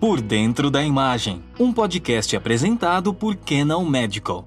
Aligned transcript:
Por 0.00 0.20
Dentro 0.20 0.70
da 0.70 0.80
Imagem, 0.80 1.42
um 1.58 1.72
podcast 1.72 2.36
apresentado 2.36 3.12
por 3.12 3.34
Canon 3.34 3.84
Medical. 3.84 4.46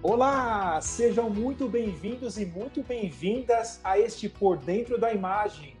Olá, 0.00 0.80
sejam 0.80 1.28
muito 1.28 1.68
bem-vindos 1.68 2.38
e 2.38 2.46
muito 2.46 2.80
bem-vindas 2.80 3.80
a 3.82 3.98
este 3.98 4.28
Por 4.28 4.56
Dentro 4.56 4.96
da 4.96 5.12
Imagem. 5.12 5.76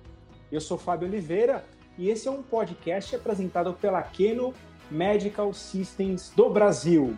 Eu 0.50 0.60
sou 0.60 0.76
Fábio 0.76 1.06
Oliveira 1.06 1.64
e 1.96 2.10
esse 2.10 2.26
é 2.26 2.30
um 2.32 2.42
podcast 2.42 3.14
apresentado 3.14 3.74
pela 3.74 4.02
Canon 4.02 4.52
Medical 4.90 5.54
Systems 5.54 6.32
do 6.34 6.50
Brasil. 6.50 7.16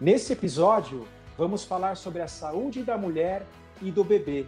Nesse 0.00 0.32
episódio, 0.32 1.06
vamos 1.36 1.62
falar 1.62 1.98
sobre 1.98 2.22
a 2.22 2.26
saúde 2.26 2.82
da 2.82 2.96
mulher 2.96 3.46
e 3.82 3.90
do 3.90 4.02
bebê, 4.02 4.46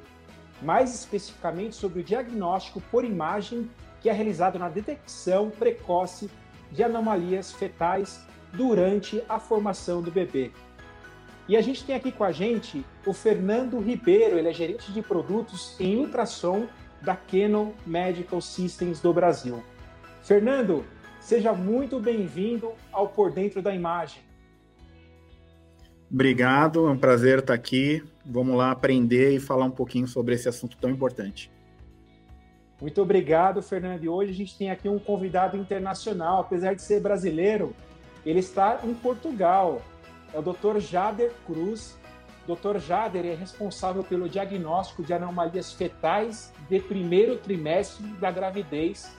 mais 0.63 0.95
especificamente 0.95 1.75
sobre 1.75 2.01
o 2.01 2.03
diagnóstico 2.03 2.81
por 2.91 3.05
imagem 3.05 3.69
que 4.01 4.09
é 4.09 4.13
realizado 4.13 4.59
na 4.59 4.69
detecção 4.69 5.51
precoce 5.51 6.31
de 6.71 6.83
anomalias 6.83 7.53
fetais 7.53 8.21
durante 8.53 9.23
a 9.29 9.39
formação 9.39 10.03
do 10.03 10.11
bebê. 10.11 10.51
E 11.49 11.57
a 11.57 11.63
gente 11.63 11.85
tem 11.85 11.95
aqui 11.95 12.13
com 12.13 12.25
a 12.25 12.33
gente 12.33 12.85
o 13.07 13.13
Fernando 13.13 13.79
Ribeiro, 13.81 14.39
ele 14.39 14.49
é 14.49 14.53
gerente 14.53 14.93
de 14.93 15.01
produtos 15.01 15.75
em 15.81 15.97
ultrassom 15.97 16.67
da 17.01 17.17
Canon 17.17 17.73
Medical 17.87 18.41
Systems 18.41 19.01
do 19.01 19.13
Brasil. 19.15 19.63
Fernando, 20.23 20.85
seja 21.21 21.53
muito 21.53 21.99
bem-vindo 21.99 22.73
ao 22.93 23.09
Por 23.09 23.33
Dentro 23.33 23.63
da 23.63 23.75
Imagem. 23.75 24.23
Obrigado, 26.11 26.87
é 26.87 26.91
um 26.91 26.99
prazer 26.99 27.39
estar 27.39 27.55
aqui. 27.55 28.03
Vamos 28.25 28.57
lá 28.57 28.71
aprender 28.71 29.35
e 29.35 29.41
falar 29.41 29.65
um 29.65 29.71
pouquinho 29.71 30.07
sobre 30.07 30.35
esse 30.35 30.49
assunto 30.49 30.77
tão 30.77 30.91
importante. 30.91 31.51
Muito 32.81 33.03
obrigado, 33.03 33.61
Fernando. 33.61 34.05
E 34.05 34.09
hoje 34.09 34.31
a 34.31 34.35
gente 34.35 34.57
tem 34.57 34.71
aqui 34.71 34.89
um 34.89 34.99
convidado 34.99 35.57
internacional, 35.57 36.41
apesar 36.41 36.75
de 36.75 36.83
ser 36.83 37.01
brasileiro, 37.01 37.75
ele 38.25 38.39
está 38.39 38.81
em 38.85 38.95
Portugal. 38.95 39.83
É 40.33 40.39
o 40.39 40.43
Dr. 40.43 40.79
Jader 40.79 41.33
Cruz. 41.45 41.99
Dr. 42.47 42.79
Jader 42.79 43.27
é 43.27 43.35
responsável 43.35 44.05
pelo 44.05 44.29
diagnóstico 44.29 45.03
de 45.03 45.13
anomalias 45.13 45.73
fetais 45.73 46.53
de 46.69 46.81
primeiro 46.81 47.37
trimestre 47.37 48.07
da 48.15 48.31
gravidez 48.31 49.13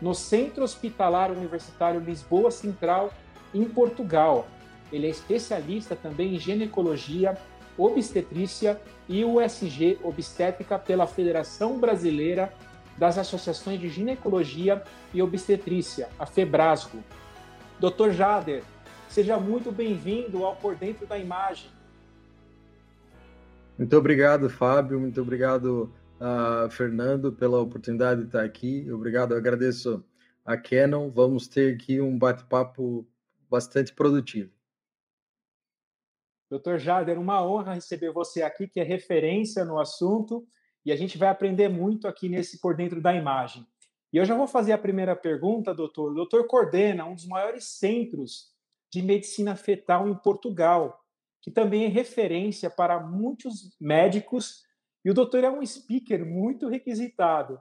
no 0.00 0.14
Centro 0.14 0.64
Hospitalar 0.64 1.30
Universitário 1.30 2.00
Lisboa 2.00 2.50
Central, 2.50 3.12
em 3.52 3.64
Portugal. 3.64 4.46
Ele 4.90 5.06
é 5.06 5.10
especialista 5.10 5.94
também 5.94 6.34
em 6.34 6.38
ginecologia, 6.38 7.36
obstetrícia 7.76 8.80
e 9.08 9.24
USG 9.24 9.98
obstétrica 10.02 10.78
pela 10.78 11.06
Federação 11.06 11.78
Brasileira 11.78 12.52
das 13.00 13.16
Associações 13.16 13.80
de 13.80 13.88
Ginecologia 13.88 14.84
e 15.14 15.22
Obstetrícia, 15.22 16.10
a 16.18 16.26
FEBRASGO. 16.26 17.02
Dr. 17.80 18.10
Jader, 18.10 18.62
seja 19.08 19.38
muito 19.38 19.72
bem-vindo 19.72 20.44
ao 20.44 20.54
Por 20.54 20.76
Dentro 20.76 21.06
da 21.06 21.16
Imagem. 21.16 21.70
Muito 23.78 23.96
obrigado, 23.96 24.50
Fábio. 24.50 25.00
Muito 25.00 25.18
obrigado, 25.18 25.90
uh, 26.20 26.68
Fernando, 26.68 27.32
pela 27.32 27.58
oportunidade 27.58 28.20
de 28.20 28.26
estar 28.26 28.44
aqui. 28.44 28.86
Obrigado, 28.92 29.34
agradeço 29.34 30.04
a 30.44 30.58
Canon. 30.58 31.08
Vamos 31.10 31.48
ter 31.48 31.76
aqui 31.76 32.02
um 32.02 32.18
bate-papo 32.18 33.08
bastante 33.48 33.94
produtivo. 33.94 34.52
Doutor 36.50 36.78
Jader, 36.78 37.18
uma 37.18 37.42
honra 37.42 37.72
receber 37.72 38.12
você 38.12 38.42
aqui, 38.42 38.68
que 38.68 38.78
é 38.78 38.82
referência 38.82 39.64
no 39.64 39.78
assunto 39.78 40.46
e 40.84 40.92
a 40.92 40.96
gente 40.96 41.18
vai 41.18 41.28
aprender 41.28 41.68
muito 41.68 42.08
aqui 42.08 42.28
nesse 42.28 42.60
Por 42.60 42.76
Dentro 42.76 43.00
da 43.00 43.14
Imagem. 43.14 43.66
E 44.12 44.16
eu 44.16 44.24
já 44.24 44.34
vou 44.34 44.46
fazer 44.46 44.72
a 44.72 44.78
primeira 44.78 45.14
pergunta, 45.14 45.74
doutor. 45.74 46.12
O 46.12 46.14
doutor 46.14 46.46
coordena 46.46 47.04
um 47.04 47.14
dos 47.14 47.26
maiores 47.26 47.64
centros 47.64 48.50
de 48.92 49.02
medicina 49.02 49.54
fetal 49.54 50.08
em 50.08 50.14
Portugal, 50.14 51.00
que 51.40 51.50
também 51.50 51.84
é 51.84 51.88
referência 51.88 52.68
para 52.68 52.98
muitos 52.98 53.76
médicos, 53.80 54.64
e 55.04 55.10
o 55.10 55.14
doutor 55.14 55.44
é 55.44 55.50
um 55.50 55.64
speaker 55.64 56.26
muito 56.26 56.68
requisitado. 56.68 57.60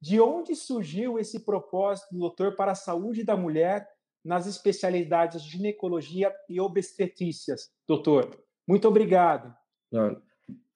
De 0.00 0.20
onde 0.20 0.54
surgiu 0.54 1.18
esse 1.18 1.44
propósito 1.44 2.12
do 2.12 2.20
doutor 2.20 2.54
para 2.54 2.72
a 2.72 2.76
saúde 2.76 3.24
da 3.24 3.36
mulher 3.36 3.88
nas 4.24 4.46
especialidades 4.46 5.42
de 5.42 5.50
ginecologia 5.50 6.32
e 6.48 6.60
obstetrícias? 6.60 7.70
Doutor, 7.86 8.38
muito 8.66 8.86
obrigado. 8.86 9.52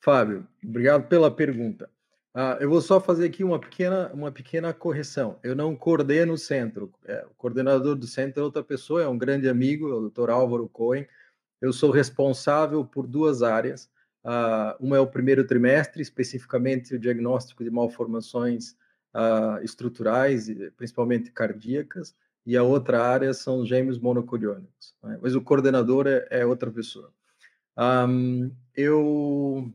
Fábio, 0.02 0.44
obrigado 0.64 1.06
pela 1.06 1.30
pergunta. 1.30 1.88
Ah, 2.34 2.58
eu 2.60 2.68
vou 2.68 2.80
só 2.80 3.00
fazer 3.00 3.26
aqui 3.26 3.44
uma 3.44 3.60
pequena, 3.60 4.10
uma 4.12 4.32
pequena 4.32 4.74
correção. 4.74 5.38
Eu 5.44 5.54
não 5.54 5.76
coordeno 5.76 6.32
o 6.32 6.38
centro. 6.38 6.92
É, 7.04 7.24
o 7.24 7.34
coordenador 7.36 7.94
do 7.94 8.06
centro 8.06 8.41
é 8.41 8.44
outra 8.44 8.64
pessoa, 8.64 9.00
é 9.00 9.06
um 9.06 9.16
grande 9.16 9.48
amigo, 9.48 9.88
é 9.88 9.94
o 9.94 10.10
Dr. 10.10 10.30
Álvaro 10.30 10.68
Cohen. 10.68 11.06
Eu 11.60 11.72
sou 11.72 11.92
responsável 11.92 12.84
por 12.84 13.06
duas 13.06 13.44
áreas. 13.44 13.88
Ah, 14.24 14.76
uma 14.80 14.96
é 14.96 15.00
o 15.00 15.06
primeiro 15.06 15.46
trimestre, 15.46 16.02
especificamente 16.02 16.96
o 16.96 16.98
diagnóstico 16.98 17.62
de 17.62 17.70
malformações 17.70 18.74
ah, 19.14 19.60
estruturais, 19.62 20.48
principalmente 20.76 21.30
cardíacas, 21.30 22.12
e 22.44 22.56
a 22.56 22.64
outra 22.64 23.00
área 23.04 23.32
são 23.32 23.60
os 23.60 23.68
gêmeos 23.68 24.00
monocoriônicos. 24.00 24.96
Né? 25.00 25.16
Mas 25.22 25.36
o 25.36 25.41
coordenador 25.41 26.08
é, 26.08 26.26
é 26.28 26.44
outra 26.44 26.72
pessoa. 26.72 27.12
Um, 27.78 28.50
eu 28.74 29.72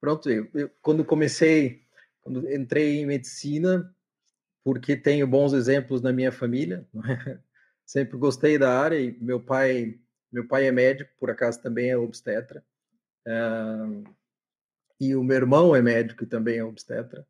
pronto, 0.00 0.30
eu, 0.30 0.48
eu, 0.54 0.70
quando 0.80 1.04
comecei, 1.04 1.82
quando 2.22 2.50
entrei 2.52 2.98
em 2.98 3.06
medicina, 3.06 3.94
porque 4.64 4.96
tenho 4.96 5.26
bons 5.26 5.52
exemplos 5.52 6.00
na 6.02 6.12
minha 6.12 6.32
família, 6.32 6.86
sempre 7.84 8.16
gostei 8.16 8.58
da 8.58 8.78
área 8.80 8.98
e 8.98 9.16
meu 9.20 9.40
pai, 9.40 9.98
meu 10.32 10.46
pai 10.46 10.66
é 10.66 10.72
médico, 10.72 11.10
por 11.18 11.30
acaso 11.30 11.60
também 11.60 11.90
é 11.90 11.96
obstetra, 11.96 12.64
uh, 13.26 14.04
e 15.00 15.14
o 15.14 15.22
meu 15.22 15.36
irmão 15.36 15.74
é 15.74 15.82
médico 15.82 16.24
e 16.24 16.26
também 16.26 16.58
é 16.58 16.64
obstetra, 16.64 17.26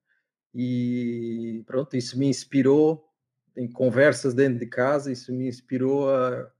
e 0.54 1.62
pronto, 1.66 1.96
isso 1.96 2.18
me 2.18 2.26
inspirou 2.26 3.08
em 3.56 3.70
conversas 3.70 4.34
dentro 4.34 4.58
de 4.58 4.66
casa, 4.66 5.12
isso 5.12 5.32
me 5.32 5.46
inspirou 5.46 6.10
a, 6.10 6.50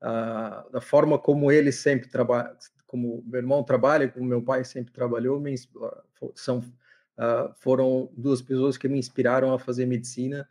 a, 0.00 0.68
da 0.72 0.80
forma 0.80 1.18
como 1.18 1.50
ele 1.50 1.72
sempre 1.72 2.08
trabalha, 2.08 2.56
como 2.90 3.22
meu 3.24 3.38
irmão 3.38 3.62
trabalha, 3.62 4.08
como 4.08 4.26
meu 4.26 4.42
pai 4.42 4.64
sempre 4.64 4.92
trabalhou, 4.92 5.38
me, 5.38 5.54
são, 6.34 6.58
uh, 6.58 7.54
foram 7.54 8.10
duas 8.16 8.42
pessoas 8.42 8.76
que 8.76 8.88
me 8.88 8.98
inspiraram 8.98 9.54
a 9.54 9.60
fazer 9.60 9.86
medicina. 9.86 10.48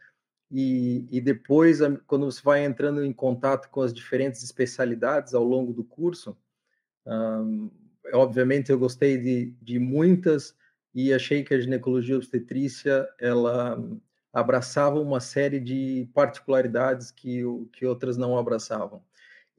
E, 0.50 1.06
e 1.12 1.20
depois, 1.20 1.80
quando 2.08 2.32
você 2.32 2.42
vai 2.42 2.64
entrando 2.64 3.04
em 3.04 3.12
contato 3.12 3.70
com 3.70 3.82
as 3.82 3.94
diferentes 3.94 4.42
especialidades 4.42 5.34
ao 5.34 5.44
longo 5.44 5.74
do 5.74 5.84
curso, 5.84 6.38
um, 7.06 7.70
obviamente 8.14 8.72
eu 8.72 8.80
gostei 8.80 9.18
de, 9.18 9.54
de 9.62 9.78
muitas 9.78 10.56
e 10.96 11.14
achei 11.14 11.44
que 11.44 11.54
a 11.54 11.60
ginecologia 11.60 12.16
obstetrícia 12.16 13.06
ela 13.20 13.78
abraçava 14.32 14.98
uma 15.02 15.20
série 15.20 15.60
de 15.60 16.10
particularidades 16.14 17.12
que, 17.12 17.42
que 17.74 17.86
outras 17.86 18.16
não 18.16 18.38
abraçavam. 18.38 19.04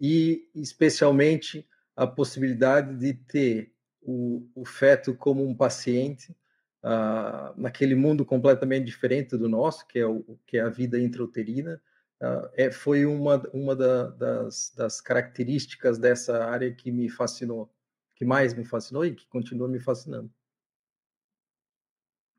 E, 0.00 0.48
especialmente, 0.54 1.68
a 2.00 2.06
possibilidade 2.06 2.96
de 2.96 3.12
ter 3.12 3.74
o, 4.00 4.48
o 4.54 4.64
feto 4.64 5.14
como 5.14 5.46
um 5.46 5.54
paciente 5.54 6.34
uh, 6.82 7.52
naquele 7.60 7.94
mundo 7.94 8.24
completamente 8.24 8.86
diferente 8.86 9.36
do 9.36 9.50
nosso, 9.50 9.86
que 9.86 9.98
é, 9.98 10.06
o, 10.06 10.38
que 10.46 10.56
é 10.56 10.62
a 10.62 10.70
vida 10.70 10.98
intrauterina, 10.98 11.78
uh, 12.22 12.48
é, 12.54 12.70
foi 12.70 13.04
uma, 13.04 13.46
uma 13.52 13.76
da, 13.76 14.04
das, 14.04 14.72
das 14.74 14.98
características 14.98 15.98
dessa 15.98 16.42
área 16.42 16.74
que 16.74 16.90
me 16.90 17.10
fascinou, 17.10 17.70
que 18.16 18.24
mais 18.24 18.54
me 18.54 18.64
fascinou 18.64 19.04
e 19.04 19.14
que 19.14 19.26
continua 19.26 19.68
me 19.68 19.78
fascinando. 19.78 20.32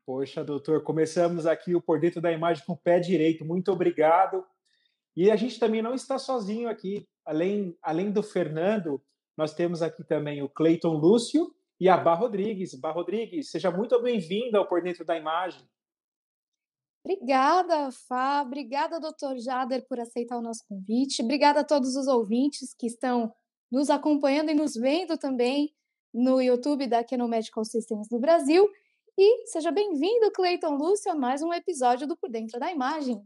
Poxa, 0.04 0.42
doutor, 0.42 0.82
começamos 0.82 1.46
aqui 1.46 1.72
o 1.76 1.80
Por 1.80 2.00
Dentro 2.00 2.20
da 2.20 2.32
Imagem 2.32 2.64
com 2.66 2.72
o 2.72 2.76
pé 2.76 2.98
direito. 2.98 3.44
Muito 3.44 3.70
obrigado. 3.70 4.44
E 5.14 5.30
a 5.30 5.36
gente 5.36 5.60
também 5.60 5.80
não 5.80 5.94
está 5.94 6.18
sozinho 6.18 6.68
aqui. 6.68 7.08
Além, 7.24 7.78
além 7.80 8.10
do 8.10 8.24
Fernando, 8.24 9.00
nós 9.36 9.54
temos 9.54 9.82
aqui 9.82 10.04
também 10.04 10.42
o 10.42 10.48
Cleiton 10.48 10.94
Lúcio 10.94 11.54
e 11.80 11.88
a 11.88 11.96
Bar 11.96 12.20
Rodrigues. 12.20 12.74
Bar 12.74 12.92
Rodrigues, 12.92 13.50
seja 13.50 13.70
muito 13.70 14.00
bem-vinda 14.00 14.58
ao 14.58 14.68
Por 14.68 14.82
Dentro 14.82 15.04
da 15.04 15.16
Imagem. 15.16 15.66
Obrigada, 17.04 17.90
Fá. 17.90 18.42
Obrigada, 18.42 19.00
doutor 19.00 19.36
Jader, 19.38 19.86
por 19.88 19.98
aceitar 19.98 20.38
o 20.38 20.42
nosso 20.42 20.64
convite. 20.68 21.22
Obrigada 21.22 21.60
a 21.60 21.64
todos 21.64 21.96
os 21.96 22.06
ouvintes 22.06 22.72
que 22.74 22.86
estão 22.86 23.34
nos 23.70 23.90
acompanhando 23.90 24.50
e 24.50 24.54
nos 24.54 24.74
vendo 24.74 25.18
também 25.18 25.74
no 26.14 26.40
YouTube 26.40 26.86
da 26.86 27.02
Canon 27.02 27.26
Medical 27.26 27.64
Systems 27.64 28.08
do 28.08 28.20
Brasil. 28.20 28.70
E 29.18 29.46
seja 29.46 29.72
bem-vindo, 29.72 30.30
Cleiton 30.30 30.76
Lúcio, 30.76 31.10
a 31.10 31.14
mais 31.14 31.42
um 31.42 31.52
episódio 31.52 32.06
do 32.06 32.16
Por 32.16 32.30
Dentro 32.30 32.60
da 32.60 32.70
Imagem. 32.70 33.20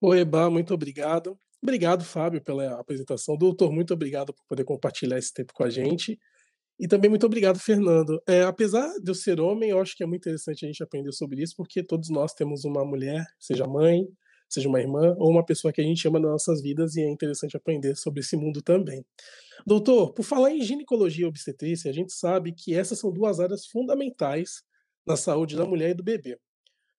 Oi, 0.00 0.20
Eba, 0.20 0.48
muito 0.48 0.72
obrigado. 0.74 1.38
Obrigado, 1.62 2.04
Fábio, 2.04 2.42
pela 2.42 2.80
apresentação. 2.80 3.36
Doutor, 3.36 3.72
muito 3.72 3.94
obrigado 3.94 4.34
por 4.34 4.44
poder 4.48 4.64
compartilhar 4.64 5.16
esse 5.18 5.32
tempo 5.32 5.52
com 5.54 5.62
a 5.62 5.70
gente. 5.70 6.18
E 6.78 6.88
também 6.88 7.08
muito 7.08 7.24
obrigado, 7.24 7.58
Fernando. 7.60 8.20
É, 8.26 8.42
apesar 8.42 8.88
de 8.98 9.08
eu 9.08 9.14
ser 9.14 9.40
homem, 9.40 9.70
eu 9.70 9.80
acho 9.80 9.96
que 9.96 10.02
é 10.02 10.06
muito 10.06 10.22
interessante 10.22 10.64
a 10.64 10.68
gente 10.68 10.82
aprender 10.82 11.12
sobre 11.12 11.40
isso, 11.40 11.54
porque 11.56 11.84
todos 11.84 12.10
nós 12.10 12.34
temos 12.34 12.64
uma 12.64 12.84
mulher, 12.84 13.24
seja 13.38 13.64
mãe, 13.66 14.08
seja 14.48 14.68
uma 14.68 14.80
irmã 14.80 15.14
ou 15.18 15.30
uma 15.30 15.44
pessoa 15.44 15.72
que 15.72 15.80
a 15.80 15.84
gente 15.84 16.06
ama 16.08 16.18
nas 16.18 16.30
nossas 16.32 16.60
vidas 16.60 16.96
e 16.96 17.02
é 17.02 17.08
interessante 17.08 17.56
aprender 17.56 17.94
sobre 17.96 18.20
esse 18.20 18.36
mundo 18.36 18.60
também. 18.60 19.04
Doutor, 19.64 20.12
por 20.12 20.24
falar 20.24 20.50
em 20.50 20.60
ginecologia 20.60 21.24
e 21.24 21.28
obstetrícia, 21.28 21.90
a 21.90 21.94
gente 21.94 22.12
sabe 22.12 22.52
que 22.52 22.74
essas 22.74 22.98
são 22.98 23.12
duas 23.12 23.38
áreas 23.38 23.66
fundamentais 23.66 24.62
na 25.06 25.16
saúde 25.16 25.56
da 25.56 25.64
mulher 25.64 25.90
e 25.90 25.94
do 25.94 26.02
bebê. 26.02 26.36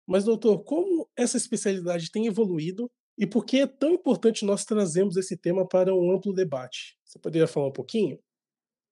Mas, 0.08 0.24
doutor, 0.24 0.64
como 0.64 1.10
essa 1.18 1.36
especialidade 1.36 2.10
tem 2.12 2.28
evoluído 2.28 2.90
e 3.18 3.28
por 3.28 3.46
que 3.46 3.60
é 3.60 3.68
tão 3.68 3.92
importante 3.92 4.46
nós 4.46 4.66
trazermos 4.66 5.18
esse 5.18 5.38
tema 5.38 5.68
para 5.68 5.94
um 5.94 6.12
amplo 6.12 6.34
debate? 6.34 6.98
Você 7.04 7.20
poderia 7.20 7.48
falar 7.48 7.68
um 7.68 7.74
pouquinho? 7.74 8.20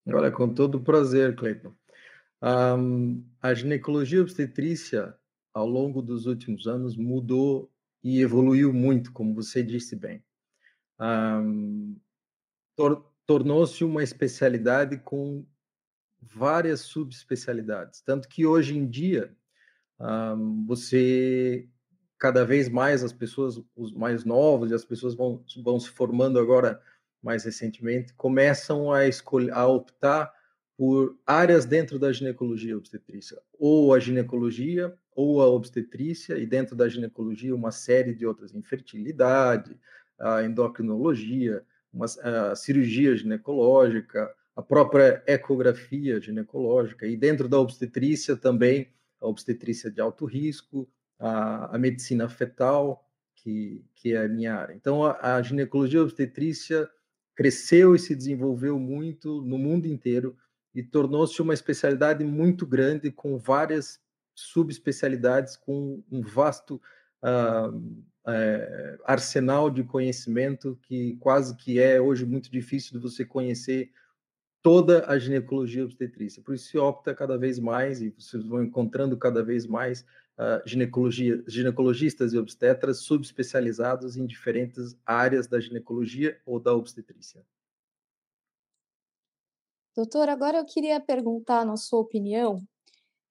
Olha, 0.08 0.32
com 0.32 0.54
todo 0.54 0.82
prazer, 0.82 1.36
Cleiton. 1.36 1.74
Um, 2.42 3.24
a 3.42 3.54
ginecologia 3.54 4.22
obstetrícia, 4.22 5.16
ao 5.54 5.68
longo 5.68 6.02
dos 6.02 6.26
últimos 6.26 6.66
anos, 6.68 6.96
mudou 6.98 7.72
e 8.04 8.20
evoluiu 8.20 8.74
muito, 8.74 9.12
como 9.12 9.36
você 9.36 9.62
disse 9.62 9.96
bem. 9.96 10.24
Um, 11.00 11.96
tor 12.76 13.12
Tornou-se 13.28 13.82
uma 13.86 14.04
especialidade 14.04 14.98
com 14.98 15.46
várias 16.22 16.82
subespecialidades, 16.82 18.02
tanto 18.02 18.28
que 18.28 18.46
hoje 18.46 18.78
em 18.78 18.86
dia 18.86 19.34
um, 19.98 20.66
você 20.66 21.70
cada 22.22 22.46
vez 22.46 22.70
mais 22.70 23.04
as 23.04 23.12
pessoas, 23.12 23.60
os 23.76 23.92
mais 23.92 24.24
novos 24.24 24.70
e 24.70 24.76
as 24.76 24.86
pessoas 24.86 25.16
vão, 25.16 25.44
vão 25.64 25.80
se 25.80 25.90
formando 25.90 26.38
agora 26.38 26.80
mais 27.20 27.44
recentemente, 27.44 28.14
começam 28.14 28.94
a 28.94 29.08
escolher, 29.08 29.52
a 29.52 29.66
optar 29.66 30.32
por 30.78 31.18
áreas 31.26 31.66
dentro 31.66 31.98
da 31.98 32.14
ginecologia 32.14 32.78
obstetrícia, 32.78 33.42
ou 33.58 33.92
a 33.92 34.00
ginecologia, 34.00 34.96
ou 35.16 35.42
a 35.42 35.48
obstetrícia, 35.48 36.38
e 36.38 36.46
dentro 36.46 36.76
da 36.76 36.88
ginecologia 36.88 37.56
uma 37.56 37.72
série 37.72 38.14
de 38.14 38.24
outras, 38.24 38.54
infertilidade, 38.54 39.76
a 40.20 40.44
endocrinologia, 40.44 41.64
uma, 41.92 42.06
a 42.06 42.56
cirurgia 42.56 43.18
ginecológica, 43.18 44.32
a 44.56 44.62
própria 44.62 45.24
ecografia 45.26 46.22
ginecológica, 46.22 47.08
e 47.08 47.18
dentro 47.18 47.50
da 47.50 47.60
obstetrícia 47.60 48.38
também 48.38 48.90
a 49.20 49.28
obstetrícia 49.28 49.90
de 49.90 50.00
alto 50.00 50.26
risco, 50.26 50.88
a, 51.22 51.76
a 51.76 51.78
medicina 51.78 52.28
fetal, 52.28 53.08
que, 53.36 53.86
que 53.96 54.14
é 54.14 54.26
a 54.26 54.28
minha 54.28 54.56
área. 54.56 54.74
Então, 54.74 55.06
a, 55.06 55.36
a 55.36 55.42
ginecologia 55.42 56.02
obstetrícia 56.02 56.90
cresceu 57.36 57.96
e 57.96 58.00
se 58.00 58.16
desenvolveu 58.16 58.78
muito 58.78 59.42
no 59.42 59.58
mundo 59.58 59.88
inteiro 59.88 60.36
e 60.74 60.82
tornou-se 60.84 61.42
uma 61.42 61.54
especialidade 61.54 62.24
muito 62.24 62.66
grande 62.66 63.12
com 63.12 63.38
várias 63.38 64.00
subespecialidades, 64.34 65.56
com 65.56 66.04
um 66.12 66.22
vasto 66.22 66.82
uh, 67.24 68.04
é, 68.28 68.98
arsenal 69.06 69.70
de 69.70 69.84
conhecimento 69.84 70.78
que 70.84 71.18
quase 71.18 71.56
que 71.56 71.80
é 71.80 72.00
hoje 72.00 72.26
muito 72.26 72.52
difícil 72.52 72.94
de 72.94 73.00
você 73.00 73.26
conhecer 73.26 73.92
toda 74.62 75.06
a 75.08 75.18
ginecologia 75.18 75.84
obstetrícia. 75.84 76.42
Por 76.42 76.54
isso 76.56 76.70
se 76.70 76.78
opta 76.78 77.16
cada 77.16 77.38
vez 77.38 77.60
mais 77.60 78.02
e 78.02 78.10
vocês 78.12 78.46
vão 78.46 78.64
encontrando 78.64 79.18
cada 79.18 79.44
vez 79.44 79.66
mais 79.66 80.06
uh, 80.38 80.68
ginecologia, 80.68 81.44
ginecologistas 81.48 82.34
e 82.34 82.38
obstetras 82.38 83.00
subespecializados 83.00 84.18
em 84.18 84.26
diferentes 84.26 84.98
áreas 85.06 85.48
da 85.48 85.60
ginecologia 85.60 86.40
ou 86.46 86.60
da 86.60 86.74
obstetrícia. 86.74 87.44
Doutor, 89.96 90.30
agora 90.30 90.58
eu 90.58 90.66
queria 90.66 91.00
perguntar, 91.00 91.66
na 91.66 91.76
sua 91.76 92.00
opinião, 92.00 92.66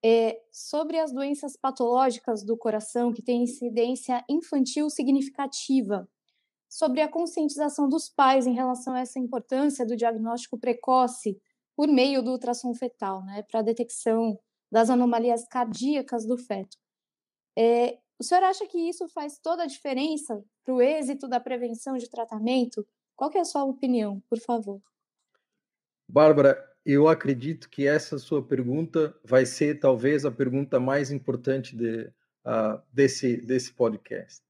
é, 0.04 0.40
sobre 0.50 0.98
as 0.98 1.12
doenças 1.12 1.56
patológicas 1.56 2.42
do 2.42 2.56
coração 2.56 3.12
que 3.12 3.22
têm 3.22 3.42
incidência 3.42 4.24
infantil 4.28 4.88
significativa, 4.90 6.08
sobre 6.68 7.00
a 7.00 7.08
conscientização 7.08 7.88
dos 7.88 8.08
pais 8.08 8.46
em 8.46 8.54
relação 8.54 8.94
a 8.94 9.00
essa 9.00 9.18
importância 9.18 9.84
do 9.84 9.96
diagnóstico 9.96 10.58
precoce 10.58 11.40
por 11.74 11.88
meio 11.88 12.22
do 12.22 12.30
ultrassom 12.30 12.74
fetal, 12.74 13.24
né, 13.24 13.42
para 13.42 13.60
a 13.60 13.62
detecção 13.62 14.38
das 14.70 14.88
anomalias 14.88 15.46
cardíacas 15.48 16.26
do 16.26 16.36
feto. 16.36 16.76
É, 17.56 17.98
o 18.18 18.22
senhor 18.22 18.44
acha 18.44 18.66
que 18.66 18.78
isso 18.78 19.08
faz 19.08 19.38
toda 19.38 19.62
a 19.62 19.66
diferença 19.66 20.44
para 20.64 20.74
o 20.74 20.82
êxito 20.82 21.28
da 21.28 21.40
prevenção 21.40 21.96
de 21.96 22.08
tratamento? 22.08 22.86
Qual 23.16 23.30
é 23.34 23.38
a 23.38 23.44
sua 23.44 23.64
opinião, 23.64 24.22
por 24.28 24.38
favor? 24.38 24.80
Bárbara, 26.08 26.58
eu 26.84 27.08
acredito 27.08 27.68
que 27.68 27.86
essa 27.86 28.18
sua 28.18 28.42
pergunta 28.42 29.14
vai 29.24 29.46
ser 29.46 29.78
talvez 29.78 30.24
a 30.24 30.30
pergunta 30.30 30.80
mais 30.80 31.10
importante 31.10 31.76
de, 31.76 32.12
uh, 32.44 32.80
desse, 32.92 33.36
desse 33.36 33.72
podcast. 33.72 34.42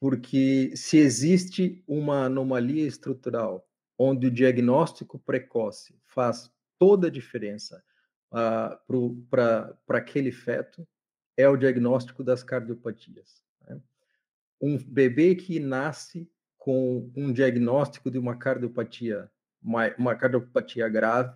Porque 0.00 0.72
se 0.76 0.98
existe 0.98 1.82
uma 1.86 2.26
anomalia 2.26 2.86
estrutural 2.86 3.66
onde 3.98 4.26
o 4.26 4.30
diagnóstico 4.30 5.18
precoce 5.18 5.94
faz 6.04 6.50
toda 6.78 7.06
a 7.06 7.10
diferença 7.10 7.82
uh, 8.32 9.24
para 9.30 9.76
aquele 9.88 10.32
feto, 10.32 10.86
é 11.36 11.48
o 11.48 11.56
diagnóstico 11.56 12.22
das 12.22 12.42
cardiopatias. 12.42 13.42
Né? 13.66 13.80
Um 14.60 14.78
bebê 14.78 15.34
que 15.34 15.58
nasce 15.58 16.30
com 16.58 17.10
um 17.14 17.32
diagnóstico 17.32 18.10
de 18.10 18.18
uma 18.18 18.36
cardiopatia, 18.36 19.30
uma, 19.62 19.94
uma 19.98 20.14
cardiopatia 20.14 20.88
grave, 20.88 21.34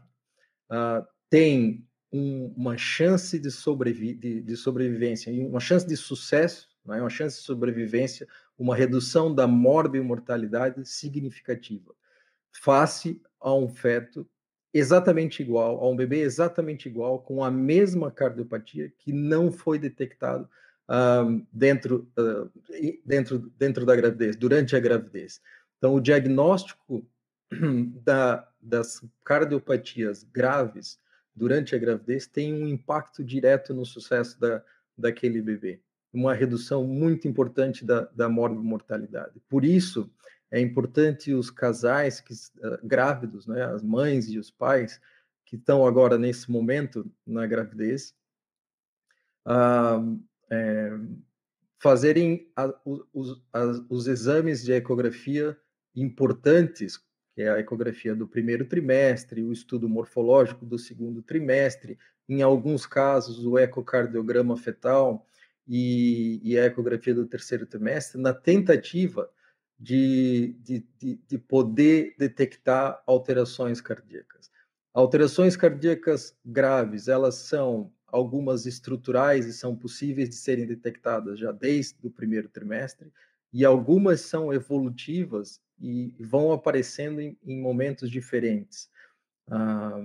uh, 0.71 1.07
tem 1.29 1.87
um, 2.13 2.47
uma 2.57 2.77
chance 2.79 3.39
de, 3.39 3.51
sobrevi 3.51 4.15
de, 4.15 4.41
de, 4.41 4.57
sobrevivência, 4.57 5.33
uma 5.47 5.61
chance 5.61 5.87
de 5.87 5.97
sucesso, 5.97 6.69
né, 6.85 7.01
uma 7.01 7.11
chance 7.11 7.39
de 7.39 7.43
sobrevivência, 7.43 8.27
uma 8.57 8.75
redução 8.75 9.35
da 9.35 9.47
morbimortalidade 9.47 10.89
significativa, 10.89 11.95
face 12.51 13.21
a 13.41 13.55
um 13.55 13.69
feto 13.69 14.29
exatamente 14.73 15.43
igual, 15.43 15.83
a 15.83 15.89
um 15.89 15.97
bebê 15.97 16.21
exatamente 16.21 16.89
igual, 16.89 17.21
com 17.21 17.43
a 17.43 17.51
mesma 17.51 18.11
cardiopatia 18.11 18.93
que 18.99 19.13
não 19.13 19.51
foi 19.51 19.79
detectado 19.79 20.49
uh, 20.89 21.47
dentro, 21.53 22.09
uh, 22.19 22.51
dentro, 23.05 23.53
dentro 23.59 23.87
da 23.87 23.97
gravidez, 23.97 24.37
durante 24.37 24.77
a 24.77 24.81
gravidez. 24.81 25.41
Então, 25.79 25.95
o 25.95 26.01
diagnóstico 26.01 27.07
da, 28.05 28.47
das 28.61 29.05
cardiopatias 29.25 30.25
graves 30.25 31.01
durante 31.35 31.75
a 31.75 31.79
gravidez 31.79 32.27
tem 32.27 32.53
um 32.53 32.67
impacto 32.67 33.25
direto 33.25 33.73
no 33.73 33.87
sucesso 33.87 34.39
da, 34.41 34.63
daquele 34.97 35.41
bebê, 35.41 35.81
uma 36.13 36.35
redução 36.35 36.85
muito 36.85 37.29
importante 37.29 37.85
da, 37.85 38.03
da 38.15 38.29
morbimortalidade. 38.29 39.41
Por 39.49 39.65
isso, 39.65 40.11
é 40.51 40.61
importante 40.61 41.33
os 41.33 41.51
casais 41.51 42.21
que, 42.21 42.33
uh, 42.33 42.79
grávidos, 42.83 43.47
né, 43.47 43.65
as 43.65 43.83
mães 43.83 44.29
e 44.29 44.39
os 44.39 44.51
pais 44.51 45.01
que 45.45 45.57
estão 45.57 45.87
agora 45.87 46.19
nesse 46.19 46.51
momento 46.51 47.11
na 47.27 47.47
gravidez, 47.47 48.15
uh, 49.47 50.21
é, 50.51 50.91
fazerem 51.79 52.51
a, 52.55 52.73
os, 52.85 53.43
os 53.89 54.07
exames 54.07 54.63
de 54.63 54.73
ecografia 54.73 55.59
importantes 55.95 57.01
que 57.39 57.43
é 57.43 57.51
a 57.51 57.61
ecografia 57.61 58.17
do 58.17 58.27
primeiro 58.27 58.65
trimestre, 58.65 59.45
o 59.45 59.53
estudo 59.53 59.89
morfológico 59.89 60.67
do 60.67 60.77
segundo 60.77 61.23
trimestre, 61.23 61.97
em 62.29 62.43
alguns 62.43 62.85
casos, 62.85 63.47
o 63.47 63.57
ecocardiograma 63.57 64.57
fetal 64.57 65.25
e, 65.65 66.41
e 66.43 66.59
a 66.59 66.65
ecografia 66.65 67.15
do 67.15 67.29
terceiro 67.29 67.65
trimestre, 67.65 68.21
na 68.21 68.35
tentativa 68.35 69.31
de, 69.79 70.57
de, 70.61 70.87
de, 70.99 71.21
de 71.29 71.39
poder 71.39 72.15
detectar 72.19 73.03
alterações 73.07 73.81
cardíacas. 73.81 74.51
Alterações 74.93 75.57
cardíacas 75.57 76.37
graves, 76.45 77.07
elas 77.07 77.37
são 77.37 77.93
algumas 78.07 78.67
estruturais 78.67 79.47
e 79.47 79.53
são 79.53 79.77
possíveis 79.77 80.29
de 80.29 80.35
serem 80.35 80.67
detectadas 80.67 81.39
já 81.39 81.53
desde 81.53 82.07
o 82.07 82.11
primeiro 82.11 82.49
trimestre, 82.49 83.13
e 83.53 83.65
algumas 83.65 84.23
são 84.23 84.53
evolutivas 84.53 85.61
e 85.81 86.15
vão 86.21 86.53
aparecendo 86.53 87.21
em, 87.21 87.39
em 87.45 87.61
momentos 87.61 88.11
diferentes. 88.11 88.91
Ah, 89.51 90.03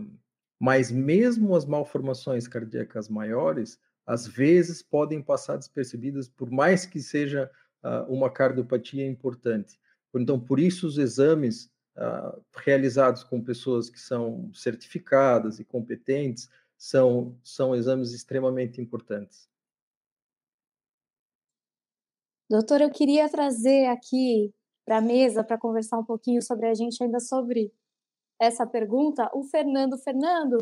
mas 0.60 0.92
mesmo 0.92 1.56
as 1.56 1.66
malformações 1.66 2.48
cardíacas 2.48 3.10
maiores, 3.10 3.80
às 4.06 4.28
vezes 4.28 4.82
podem 4.82 5.22
passar 5.22 5.58
despercebidas, 5.58 6.30
por 6.30 6.52
mais 6.52 6.86
que 6.86 7.02
seja 7.02 7.50
uma 8.08 8.30
cardiopatia 8.30 9.06
importante. 9.06 9.80
Então, 10.16 10.40
por 10.40 10.60
isso, 10.60 10.88
os 10.88 10.98
exames 10.98 11.72
ah, 11.96 12.40
realizados 12.56 13.24
com 13.24 13.42
pessoas 13.42 13.90
que 13.90 14.00
são 14.00 14.52
certificadas 14.54 15.60
e 15.60 15.64
competentes 15.64 16.50
são, 16.78 17.38
são 17.44 17.76
exames 17.76 18.14
extremamente 18.14 18.82
importantes. 18.82 19.48
Doutor, 22.50 22.82
eu 22.82 22.92
queria 22.92 23.30
trazer 23.30 23.88
aqui 23.88 24.54
para 24.86 24.98
a 24.98 25.02
mesa 25.02 25.44
para 25.44 25.58
conversar 25.58 25.98
um 25.98 26.04
pouquinho 26.04 26.42
sobre 26.42 26.68
a 26.68 26.74
gente 26.74 27.02
ainda 27.02 27.20
sobre 27.20 27.72
essa 28.40 28.66
pergunta. 28.68 29.30
O 29.34 29.44
Fernando, 29.44 29.98
Fernando, 29.98 30.58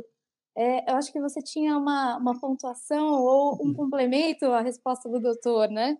é, 0.56 0.92
eu 0.92 0.96
acho 0.96 1.12
que 1.12 1.20
você 1.20 1.42
tinha 1.42 1.78
uma, 1.78 2.18
uma 2.18 2.40
pontuação 2.40 3.22
ou 3.24 3.58
um 3.66 3.74
complemento 3.74 4.46
à 4.46 4.62
resposta 4.62 5.10
do 5.10 5.20
doutor, 5.20 5.70
né? 5.70 5.98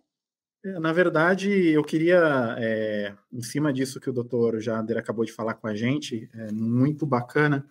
É, 0.64 0.78
na 0.78 0.92
verdade, 0.92 1.50
eu 1.50 1.82
queria, 1.82 2.56
é, 2.58 3.14
em 3.32 3.42
cima 3.42 3.72
disso 3.72 4.00
que 4.00 4.08
o 4.08 4.12
doutor 4.12 4.60
Jader 4.60 4.96
acabou 4.96 5.24
de 5.24 5.32
falar 5.32 5.54
com 5.54 5.66
a 5.66 5.74
gente, 5.74 6.30
é 6.34 6.52
muito 6.52 7.04
bacana, 7.04 7.66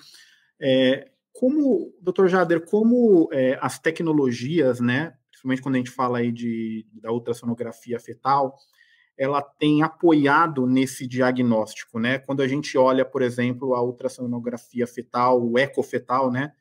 é, 0.60 1.10
como, 1.32 1.94
doutor 2.02 2.28
Jader, 2.28 2.66
como 2.66 3.30
é, 3.32 3.58
as 3.62 3.80
tecnologias, 3.80 4.82
né, 4.82 5.14
principalmente 5.30 5.62
quando 5.62 5.76
a 5.76 5.78
gente 5.78 5.92
fala 5.92 6.18
aí 6.20 6.32
de, 6.32 6.86
da 6.94 7.12
ultrassonografia 7.12 8.00
fetal, 8.00 8.58
ela 9.18 9.42
tem 9.42 9.84
apoiado 9.84 10.66
nesse 10.66 11.06
diagnóstico, 11.06 12.00
né? 12.00 12.18
Quando 12.18 12.42
a 12.42 12.48
gente 12.48 12.78
olha, 12.78 13.06
por 13.06 13.22
exemplo, 13.22 13.76
a 13.76 13.82
ultrassonografia 13.82 14.88
fetal, 14.88 15.44
o 15.44 15.60
ecofetal, 15.60 16.32
né? 16.32 16.54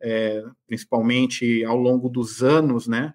É, 0.00 0.42
principalmente 0.66 1.64
ao 1.64 1.76
longo 1.76 2.08
dos 2.08 2.42
anos, 2.42 2.86
né? 2.86 3.14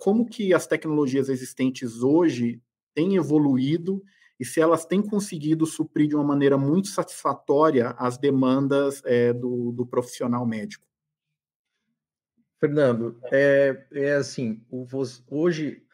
Como 0.00 0.26
que 0.26 0.52
as 0.52 0.66
tecnologias 0.66 1.28
existentes 1.28 2.02
hoje 2.02 2.60
têm 2.94 3.16
evoluído 3.16 4.02
e 4.38 4.44
se 4.44 4.60
elas 4.60 4.84
têm 4.84 5.00
conseguido 5.00 5.64
suprir 5.64 6.08
de 6.08 6.14
uma 6.14 6.24
maneira 6.24 6.58
muito 6.58 6.88
satisfatória 6.88 7.90
as 7.90 8.18
demandas 8.18 9.00
é, 9.04 9.32
do, 9.32 9.72
do, 9.72 9.86
profissional 9.86 10.44
médico? 10.44 10.86
Fernando, 12.58 13.20
é, 13.30 13.86
é 13.92 14.14
assim, 14.14 14.64
hoje 15.28 15.84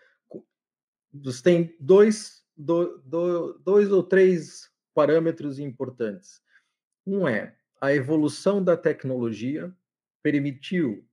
você 1.12 1.42
tem 1.42 1.76
dois, 1.78 2.44
do, 2.56 2.98
do, 3.04 3.58
dois 3.64 3.90
ou 3.90 4.02
três 4.02 4.70
parâmetros 4.94 5.58
importantes. 5.58 6.40
Um 7.06 7.26
é 7.26 7.56
a 7.80 7.94
evolução 7.94 8.62
da 8.62 8.76
tecnologia 8.76 9.74
permitiu 10.22 11.04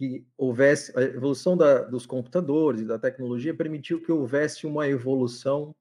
que 0.00 0.26
houvesse 0.34 0.98
a 0.98 1.02
evolução 1.02 1.54
da, 1.54 1.82
dos 1.82 2.06
computadores 2.06 2.80
e 2.80 2.86
da 2.86 2.98
tecnologia 2.98 3.54
permitiu 3.54 4.00
que 4.00 4.10
houvesse 4.10 4.66
uma 4.66 4.88
evolução 4.88 5.76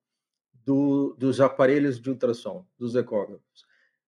do, 0.65 1.15
dos 1.17 1.39
aparelhos 1.39 2.01
de 2.01 2.09
ultrassom, 2.09 2.67
dos 2.77 2.97
ecógrafos. 2.97 3.65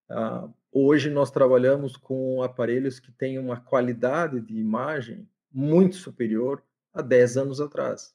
Uh, 0.09 0.53
hoje 0.69 1.09
nós 1.09 1.31
trabalhamos 1.31 1.95
com 1.95 2.43
aparelhos 2.43 2.99
que 2.99 3.09
têm 3.09 3.39
uma 3.39 3.61
qualidade 3.61 4.41
de 4.41 4.57
imagem 4.57 5.25
muito 5.49 5.95
superior 5.95 6.61
a 6.93 7.01
10 7.01 7.37
anos 7.37 7.61
atrás. 7.61 8.13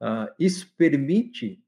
Uh, 0.00 0.32
isso 0.38 0.72
permite 0.74 1.62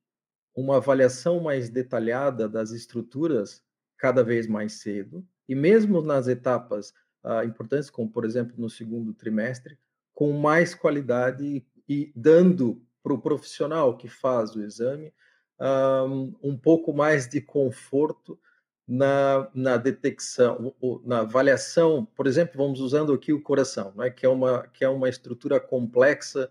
uma 0.55 0.79
avaliação 0.79 1.41
mais 1.41 1.69
detalhada 1.69 2.49
das 2.49 2.71
estruturas 2.71 3.63
cada 3.99 4.25
vez 4.25 4.47
mais 4.47 4.81
cedo, 4.81 5.23
e 5.47 5.55
mesmo 5.55 6.01
nas 6.01 6.27
etapas 6.27 6.95
uh, 7.27 7.45
importantes, 7.45 7.91
como 7.91 8.09
por 8.09 8.25
exemplo 8.25 8.55
no 8.57 8.71
segundo 8.71 9.13
trimestre, 9.13 9.77
com 10.15 10.33
mais 10.33 10.75
qualidade 10.75 11.67
e, 11.89 12.13
dando 12.15 12.81
para 13.03 13.13
o 13.13 13.21
profissional 13.21 13.97
que 13.97 14.09
faz 14.09 14.55
o 14.57 14.63
exame 14.63 15.13
um, 15.61 16.35
um 16.43 16.57
pouco 16.57 16.93
mais 16.93 17.29
de 17.29 17.41
conforto 17.41 18.39
na, 18.87 19.49
na 19.53 19.77
detecção, 19.77 20.75
na 21.05 21.21
avaliação, 21.21 22.05
por 22.05 22.27
exemplo, 22.27 22.57
vamos 22.57 22.81
usando 22.81 23.13
aqui 23.13 23.33
o 23.33 23.43
coração, 23.43 23.93
né, 23.97 24.11
que, 24.11 24.25
é 24.25 24.29
uma, 24.29 24.67
que 24.69 24.85
é 24.85 24.89
uma 24.89 25.09
estrutura 25.09 25.59
complexa, 25.59 26.49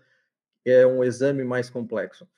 é 0.64 0.86
um 0.86 1.02
exame 1.02 1.44
mais 1.44 1.70
complexo, 1.70 2.28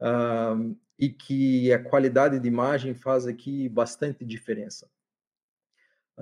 um, 0.00 0.76
e 0.98 1.08
que 1.08 1.72
a 1.72 1.82
qualidade 1.82 2.38
de 2.40 2.48
imagem 2.48 2.94
faz 2.94 3.26
aqui 3.26 3.68
bastante 3.68 4.24
diferença. 4.24 4.88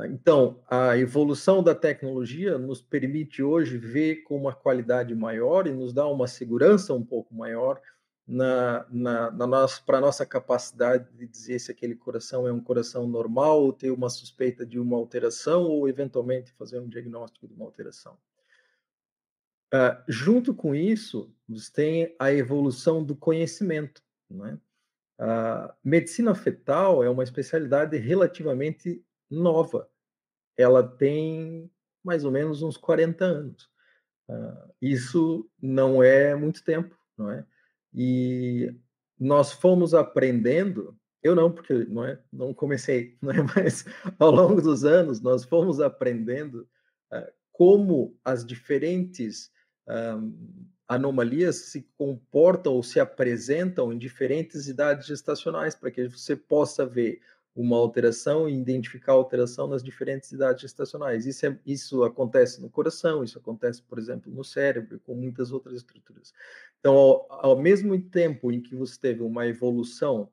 Então, 0.07 0.63
a 0.71 0.97
evolução 0.97 1.63
da 1.63 1.75
tecnologia 1.75 2.57
nos 2.57 2.81
permite 2.81 3.43
hoje 3.43 3.77
ver 3.77 4.23
com 4.23 4.37
uma 4.37 4.55
qualidade 4.55 5.15
maior 5.15 5.67
e 5.67 5.73
nos 5.73 5.93
dá 5.93 6.07
uma 6.07 6.27
segurança 6.27 6.95
um 6.95 7.05
pouco 7.05 7.35
maior 7.35 7.79
na, 8.27 8.87
na, 8.91 9.31
na 9.31 9.67
para 9.85 9.99
a 9.99 10.01
nossa 10.01 10.25
capacidade 10.25 11.13
de 11.13 11.27
dizer 11.27 11.59
se 11.59 11.71
aquele 11.71 11.95
coração 11.95 12.49
é 12.49 12.53
um 12.53 12.61
coração 12.61 13.07
normal 13.07 13.63
ou 13.63 13.73
ter 13.73 13.91
uma 13.91 14.09
suspeita 14.09 14.65
de 14.65 14.79
uma 14.79 14.97
alteração 14.97 15.65
ou 15.65 15.87
eventualmente 15.87 16.53
fazer 16.53 16.79
um 16.79 16.89
diagnóstico 16.89 17.47
de 17.47 17.53
uma 17.53 17.67
alteração. 17.67 18.17
Uh, 19.75 19.97
junto 20.09 20.55
com 20.55 20.75
isso, 20.75 21.35
tem 21.75 22.15
a 22.19 22.33
evolução 22.33 23.05
do 23.05 23.17
conhecimento. 23.17 24.03
Né? 24.31 24.59
A 25.19 25.75
medicina 25.85 26.35
fetal 26.35 27.03
é 27.03 27.11
uma 27.11 27.25
especialidade 27.25 27.97
relativamente 27.99 29.05
nova. 29.33 29.89
Ela 30.57 30.83
tem 30.83 31.71
mais 32.05 32.25
ou 32.25 32.31
menos 32.31 32.63
uns 32.63 32.77
40 32.77 33.25
anos. 33.25 33.71
Uh, 34.29 34.73
isso 34.81 35.49
não 35.61 36.03
é 36.03 36.35
muito 36.35 36.63
tempo, 36.65 36.97
não 37.17 37.31
é? 37.31 37.45
E 37.95 38.75
nós 39.19 39.53
fomos 39.53 39.95
aprendendo, 39.95 40.97
eu 41.23 41.35
não, 41.35 41.51
porque 41.51 41.73
não, 41.73 42.05
é, 42.05 42.21
não 42.33 42.53
comecei, 42.53 43.17
não 43.23 43.31
é? 43.31 43.37
mas 43.55 43.85
ao 44.19 44.31
longo 44.31 44.61
dos 44.61 44.85
anos 44.85 45.21
nós 45.21 45.45
fomos 45.45 45.81
aprendendo 45.81 46.69
uh, 47.13 47.33
como 47.53 48.19
as 48.25 48.45
diferentes 48.45 49.51
um, 49.89 50.35
anomalias 50.89 51.57
se 51.57 51.89
comportam 51.97 52.75
ou 52.75 52.83
se 52.83 53.01
apresentam 53.01 53.93
em 53.93 53.99
diferentes 53.99 54.69
idades 54.69 55.07
gestacionais, 55.07 55.75
para 55.75 55.91
que 55.91 56.09
você 56.09 56.37
possa 56.37 56.85
ver 56.85 57.21
uma 57.55 57.77
alteração 57.77 58.49
e 58.49 58.59
identificar 58.59 59.13
a 59.13 59.17
alteração 59.17 59.67
nas 59.67 59.83
diferentes 59.83 60.33
idades 60.33 60.63
gestacionais. 60.63 61.27
Isso, 61.27 61.47
é, 61.47 61.59
isso 61.67 62.03
acontece 62.03 62.61
no 62.63 62.71
coração, 62.71 63.23
isso 63.23 63.39
acontece, 63.39 63.83
por 63.83 63.99
exemplo, 63.99 64.33
no 64.33 64.43
cérebro, 64.43 64.99
com 65.01 65.15
muitas 65.15 65.53
outras 65.53 65.77
estruturas. 65.77 66.33
Então, 66.81 66.95
ao, 66.95 67.27
ao 67.31 67.59
mesmo 67.59 68.01
tempo 68.01 68.51
em 68.51 68.61
que 68.61 68.75
você 68.75 68.99
teve 68.99 69.23
uma 69.23 69.47
evolução 69.47 70.31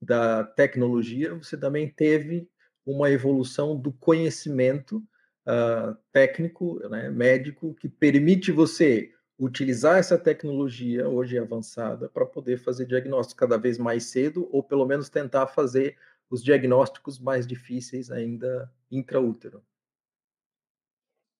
da 0.00 0.44
tecnologia, 0.44 1.34
você 1.34 1.56
também 1.56 1.88
teve 1.88 2.48
uma 2.84 3.10
evolução 3.10 3.74
do 3.74 3.90
conhecimento 3.92 5.02
uh, 5.46 5.96
técnico, 6.12 6.78
né, 6.88 7.08
médico, 7.08 7.74
que 7.74 7.88
permite 7.88 8.52
você 8.52 9.10
utilizar 9.38 9.98
essa 9.98 10.18
tecnologia 10.18 11.08
hoje 11.08 11.38
avançada 11.38 12.08
para 12.08 12.26
poder 12.26 12.58
fazer 12.58 12.86
diagnóstico 12.86 13.40
cada 13.40 13.56
vez 13.56 13.78
mais 13.78 14.04
cedo 14.04 14.48
ou 14.52 14.62
pelo 14.62 14.86
menos 14.86 15.08
tentar 15.08 15.46
fazer 15.48 15.96
os 16.30 16.42
diagnósticos 16.42 17.18
mais 17.18 17.46
difíceis 17.46 18.10
ainda 18.10 18.72
intraútero. 18.90 19.64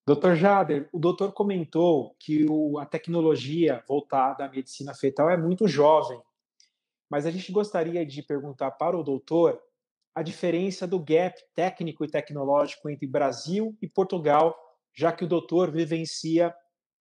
Doutor 0.06 0.36
Jader, 0.36 0.88
o 0.92 0.98
doutor 0.98 1.32
comentou 1.32 2.14
que 2.20 2.44
o, 2.48 2.78
a 2.78 2.84
tecnologia 2.84 3.82
voltada 3.88 4.44
à 4.44 4.48
medicina 4.48 4.94
fetal 4.94 5.30
é 5.30 5.36
muito 5.36 5.66
jovem, 5.66 6.20
mas 7.10 7.24
a 7.24 7.30
gente 7.30 7.50
gostaria 7.50 8.04
de 8.04 8.22
perguntar 8.22 8.72
para 8.72 8.98
o 8.98 9.02
doutor 9.02 9.60
a 10.14 10.22
diferença 10.22 10.86
do 10.86 10.98
gap 10.98 11.34
técnico 11.54 12.04
e 12.04 12.08
tecnológico 12.08 12.88
entre 12.90 13.06
Brasil 13.06 13.76
e 13.80 13.88
Portugal, 13.88 14.54
já 14.94 15.10
que 15.10 15.24
o 15.24 15.28
doutor 15.28 15.72
vivencia 15.72 16.54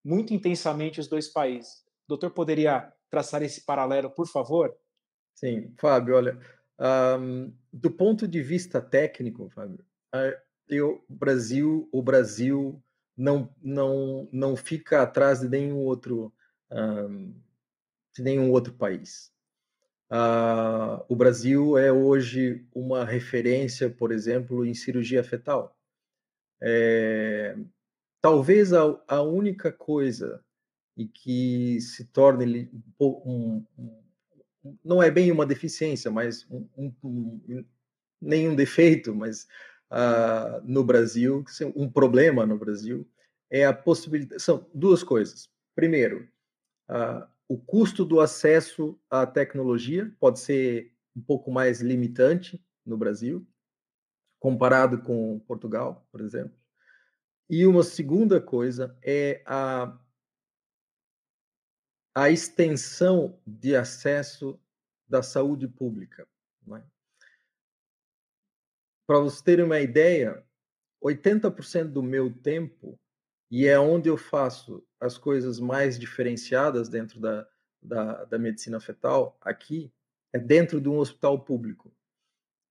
muito 0.03 0.33
intensamente 0.33 0.99
os 0.99 1.07
dois 1.07 1.27
países. 1.27 1.83
O 2.05 2.09
doutor 2.09 2.31
poderia 2.31 2.91
traçar 3.09 3.43
esse 3.43 3.65
paralelo, 3.65 4.09
por 4.09 4.27
favor? 4.27 4.75
Sim, 5.35 5.73
Fábio, 5.77 6.15
olha, 6.15 6.39
um, 6.80 7.53
do 7.72 7.92
ponto 7.92 8.27
de 8.27 8.42
vista 8.42 8.82
técnico, 8.82 9.50
Fábio, 9.50 9.84
eu, 10.68 11.03
Brasil, 11.10 11.88
o 11.92 12.01
Brasil 12.01 12.82
não, 13.15 13.53
não, 13.62 14.27
não 14.32 14.56
fica 14.56 15.01
atrás 15.01 15.42
de 15.42 15.50
nenhum 15.50 15.77
outro, 15.77 16.34
um, 16.72 17.34
de 18.15 18.24
nenhum 18.24 18.51
outro 18.51 18.74
país. 18.74 19.32
Uh, 20.12 21.03
o 21.10 21.15
Brasil 21.15 21.77
é 21.77 21.92
hoje 21.92 22.68
uma 22.74 23.03
referência, 23.03 23.89
por 23.89 24.12
exemplo, 24.12 24.65
em 24.65 24.74
cirurgia 24.74 25.24
fetal. 25.24 25.75
É, 26.62 27.58
talvez 28.22 28.74
a, 28.74 28.82
a 29.08 29.22
única 29.22 29.72
coisa 29.72 30.44
e 30.96 31.08
que 31.08 31.82
se 31.82 32.06
torne 32.06 32.70
um, 33.00 33.65
um, 33.77 34.02
não 34.84 35.01
é 35.01 35.12
bem 35.12 35.32
uma 35.32 35.46
deficiência, 35.46 36.10
mas 36.10 36.48
um, 36.50 36.93
um, 37.03 37.65
nenhum 38.22 38.55
defeito, 38.55 39.13
mas 39.13 39.48
uh, 39.91 40.62
no 40.63 40.84
Brasil, 40.84 41.43
um 41.75 41.89
problema 41.89 42.46
no 42.46 42.58
Brasil, 42.58 43.08
é 43.50 43.65
a 43.65 43.74
possibilidade. 43.74 44.41
São 44.41 44.67
duas 44.74 45.03
coisas. 45.03 45.50
Primeiro, 45.75 46.27
uh, 46.89 47.27
o 47.48 47.58
custo 47.58 48.05
do 48.05 48.20
acesso 48.20 49.00
à 49.10 49.25
tecnologia 49.25 50.12
pode 50.20 50.39
ser 50.39 50.91
um 51.15 51.22
pouco 51.22 51.51
mais 51.51 51.82
limitante 51.82 52.63
no 52.86 52.98
Brasil, 52.98 53.46
comparado 54.39 55.01
com 55.01 55.39
Portugal, 55.39 56.08
por 56.12 56.22
exemplo. 56.22 56.58
E 57.50 57.67
uma 57.67 57.84
segunda 57.84 58.41
coisa 58.41 58.98
é 59.03 59.43
a 59.46 59.98
a 62.15 62.29
extensão 62.29 63.39
de 63.46 63.75
acesso 63.75 64.60
da 65.08 65.24
saúde 65.24 65.67
pública. 65.67 66.27
É? 66.75 66.84
Para 69.05 69.20
vocês 69.20 69.41
terem 69.41 69.65
uma 69.65 69.79
ideia, 69.79 70.43
80% 71.03 71.86
do 71.86 72.03
meu 72.03 72.32
tempo, 72.32 73.00
e 73.51 73.67
é 73.67 73.79
onde 73.79 74.10
eu 74.10 74.17
faço 74.17 74.86
as 75.00 75.17
coisas 75.17 75.60
mais 75.60 76.00
diferenciadas 76.00 76.89
dentro 76.89 77.20
da, 77.20 77.48
da, 77.82 78.25
da 78.25 78.39
medicina 78.39 78.79
fetal 78.79 79.38
aqui 79.41 79.91
é 80.32 80.39
dentro 80.39 80.82
de 80.82 80.89
um 80.89 80.98
hospital 80.98 81.39
público. 81.43 81.93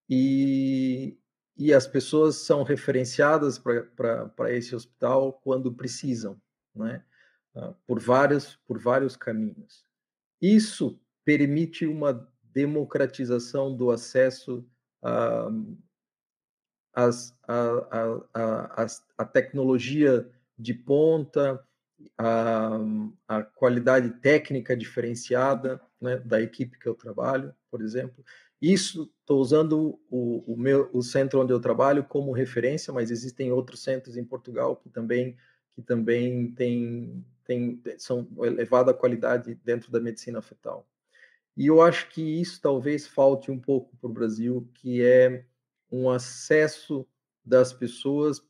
E, 0.09 1.17
e 1.57 1.73
as 1.73 1.87
pessoas 1.87 2.37
são 2.37 2.65
referenciadas 2.65 3.59
para 3.59 4.53
esse 4.53 4.75
hospital 4.75 5.35
quando 5.45 5.73
precisam, 5.73 6.41
né? 6.75 7.05
Por 7.87 8.01
vários 8.01 8.57
por 8.67 8.79
vários 8.79 9.17
caminhos. 9.17 9.85
Isso 10.41 10.99
permite 11.25 11.87
uma 11.87 12.29
democratização 12.43 13.75
do 13.75 13.91
acesso 13.91 14.67
a, 15.03 15.51
a, 18.35 18.87
a 19.19 19.25
tecnologia 19.25 20.29
de 20.59 20.75
ponta, 20.75 21.63
a 22.19 23.43
qualidade 23.55 24.11
técnica 24.21 24.77
diferenciada 24.77 25.81
né, 26.01 26.17
da 26.19 26.41
equipe 26.41 26.79
que 26.79 26.89
eu 26.89 26.95
trabalho, 26.95 27.55
por 27.71 27.81
exemplo. 27.81 28.25
Isso 28.61 29.13
estou 29.21 29.41
usando 29.41 30.01
o, 30.09 30.53
o, 30.53 30.57
meu 30.57 30.89
o 30.93 31.03
centro 31.03 31.41
onde 31.41 31.53
eu 31.53 31.61
trabalho 31.61 32.05
como 32.05 32.33
referência, 32.33 32.93
mas 32.93 33.11
existem 33.11 33.51
outros 33.51 33.83
centros 33.83 34.17
em 34.17 34.25
Portugal 34.25 34.77
que 34.77 34.89
também 34.89 35.37
que 35.75 35.81
também 35.81 36.53
tem, 36.53 37.25
tem 37.45 37.81
são 37.99 38.27
elevada 38.39 38.95
qualidade 38.95 39.55
dentro 39.65 39.91
da 39.91 40.01
medicina 40.01 40.41
fetal. 40.41 40.87
E 41.57 41.67
eu 41.67 41.83
acho 41.83 42.09
que 42.09 42.23
isso 42.23 42.61
talvez 42.61 43.07
falte 43.07 43.51
um 43.51 43.59
pouco 43.59 43.97
para 43.97 44.09
o 44.09 44.13
Brasil, 44.13 44.69
que 44.75 45.03
é 45.03 45.45
um 45.91 46.09
acesso 46.09 47.07
das 47.45 47.73
pessoas 47.73 48.43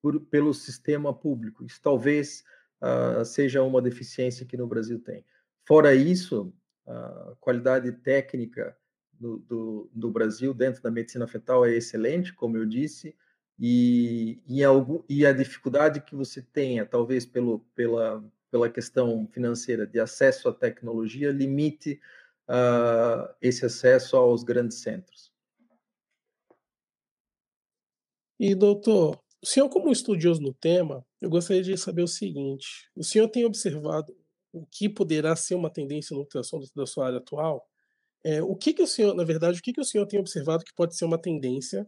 por, 0.00 0.18
pelo 0.20 0.54
sistema 0.54 1.12
público. 1.12 1.64
Isso 1.64 1.80
talvez 1.82 2.42
uh, 2.80 3.24
seja 3.24 3.62
uma 3.62 3.82
deficiência 3.82 4.46
que 4.46 4.56
no 4.56 4.66
Brasil 4.66 4.98
tem. 4.98 5.24
Fora 5.66 5.94
isso, 5.94 6.52
a 6.86 7.34
qualidade 7.38 7.92
técnica 7.92 8.76
do, 9.12 9.38
do, 9.40 9.90
do, 9.92 10.10
Brasil 10.10 10.54
dentro 10.54 10.82
da 10.82 10.90
medicina 10.90 11.26
fetal 11.26 11.66
é 11.66 11.74
excelente, 11.74 12.32
como 12.32 12.56
eu 12.56 12.64
disse, 12.64 13.14
e, 13.60 14.40
e, 14.48 14.64
algum, 14.64 15.02
e 15.06 15.26
a 15.26 15.32
dificuldade 15.32 16.00
que 16.00 16.16
você 16.16 16.40
tenha, 16.40 16.86
talvez 16.86 17.26
pelo, 17.26 17.58
pela, 17.74 18.24
pela 18.50 18.70
questão 18.70 19.28
financeira 19.30 19.86
de 19.86 20.00
acesso 20.00 20.48
à 20.48 20.54
tecnologia, 20.54 21.30
limite 21.30 22.00
uh, 22.48 23.30
esse 23.42 23.66
acesso 23.66 24.16
aos 24.16 24.42
grandes 24.42 24.78
centros. 24.78 25.30
E, 28.38 28.54
doutor, 28.54 29.20
o 29.42 29.46
senhor, 29.46 29.68
como 29.68 29.92
estudioso 29.92 30.40
no 30.40 30.54
tema, 30.54 31.04
eu 31.20 31.28
gostaria 31.28 31.62
de 31.62 31.76
saber 31.76 32.02
o 32.02 32.08
seguinte: 32.08 32.90
o 32.96 33.04
senhor 33.04 33.28
tem 33.28 33.44
observado 33.44 34.16
o 34.54 34.64
que 34.64 34.88
poderá 34.88 35.36
ser 35.36 35.54
uma 35.54 35.70
tendência 35.70 36.14
no 36.14 36.20
ultrassom 36.20 36.60
da 36.74 36.86
sua 36.86 37.08
área 37.08 37.18
atual? 37.18 37.68
É, 38.24 38.42
o 38.42 38.56
que, 38.56 38.72
que 38.72 38.82
o 38.82 38.86
senhor, 38.86 39.14
na 39.14 39.24
verdade, 39.24 39.58
o 39.58 39.62
que, 39.62 39.74
que 39.74 39.80
o 39.80 39.84
senhor 39.84 40.06
tem 40.06 40.18
observado 40.18 40.64
que 40.64 40.74
pode 40.74 40.96
ser 40.96 41.04
uma 41.04 41.20
tendência 41.20 41.86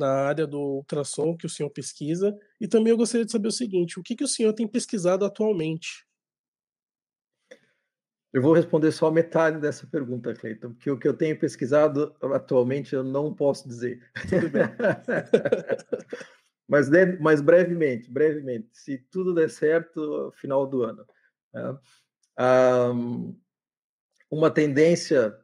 na 0.00 0.10
área 0.10 0.46
do 0.46 0.58
ultrassom 0.58 1.36
que 1.36 1.46
o 1.46 1.50
senhor 1.50 1.70
pesquisa? 1.70 2.36
E 2.60 2.66
também 2.66 2.90
eu 2.90 2.96
gostaria 2.96 3.24
de 3.24 3.30
saber 3.30 3.48
o 3.48 3.52
seguinte: 3.52 4.00
o 4.00 4.02
que, 4.02 4.16
que 4.16 4.24
o 4.24 4.28
senhor 4.28 4.52
tem 4.52 4.66
pesquisado 4.66 5.24
atualmente? 5.24 6.04
Eu 8.32 8.40
vou 8.40 8.52
responder 8.52 8.92
só 8.92 9.10
metade 9.10 9.58
dessa 9.58 9.86
pergunta, 9.86 10.32
Cleiton, 10.32 10.72
porque 10.72 10.90
o 10.90 10.98
que 10.98 11.08
eu 11.08 11.16
tenho 11.16 11.38
pesquisado 11.38 12.14
atualmente 12.34 12.94
eu 12.94 13.02
não 13.02 13.34
posso 13.34 13.68
dizer. 13.68 14.00
mas, 16.68 16.88
mas 17.20 17.40
brevemente, 17.40 18.08
brevemente, 18.08 18.68
se 18.72 18.98
tudo 19.10 19.34
der 19.34 19.50
certo, 19.50 20.32
final 20.36 20.64
do 20.64 20.84
ano. 20.84 21.04
Né? 21.52 21.78
Um, 22.38 23.36
uma 24.30 24.48
tendência 24.48 25.36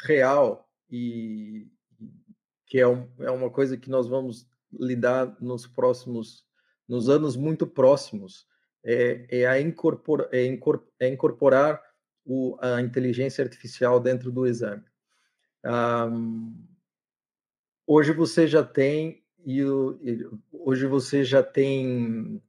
real 0.00 0.66
e 0.90 1.70
que 2.66 2.78
é, 2.78 2.86
um, 2.86 3.08
é 3.20 3.30
uma 3.30 3.50
coisa 3.50 3.76
que 3.76 3.88
nós 3.88 4.08
vamos 4.08 4.46
lidar 4.72 5.36
nos 5.40 5.66
próximos, 5.66 6.44
nos 6.88 7.08
anos 7.08 7.36
muito 7.36 7.66
próximos, 7.66 8.46
é, 8.84 9.26
é, 9.30 9.46
a 9.46 9.60
incorpora, 9.60 10.28
é, 10.32 10.46
é 11.00 11.08
incorporar 11.08 11.82
o, 12.24 12.56
a 12.60 12.80
inteligência 12.80 13.42
artificial 13.42 14.00
dentro 14.00 14.30
do 14.30 14.46
exame. 14.46 14.84
Um, 15.64 16.54
hoje 17.86 18.12
você 18.12 18.46
já 18.46 18.62
tem 18.62 19.24
e, 19.44 19.62
hoje 20.52 20.86
você 20.86 21.24
já 21.24 21.42
tem 21.42 22.42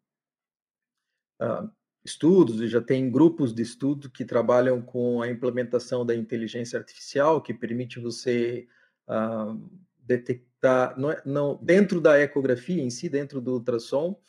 uh, 1.41 1.69
estudos 2.03 2.59
e 2.61 2.67
já 2.67 2.81
tem 2.81 3.11
grupos 3.11 3.53
de 3.53 3.61
estudo 3.61 4.09
que 4.09 4.25
trabalham 4.25 4.81
com 4.81 5.21
a 5.21 5.29
implementação 5.29 6.03
da 6.03 6.15
inteligência 6.15 6.79
artificial 6.79 7.41
que 7.41 7.53
permite 7.53 7.99
você 7.99 8.67
uh, 9.07 9.69
detectar 10.07 10.97
não, 10.97 11.11
é, 11.11 11.21
não 11.25 11.59
dentro 11.61 11.99
da 11.99 12.19
ecografia 12.19 12.81
em 12.81 12.89
si 12.89 13.09
dentro 13.09 13.41
do 13.41 13.53
ultrassom 13.53 14.19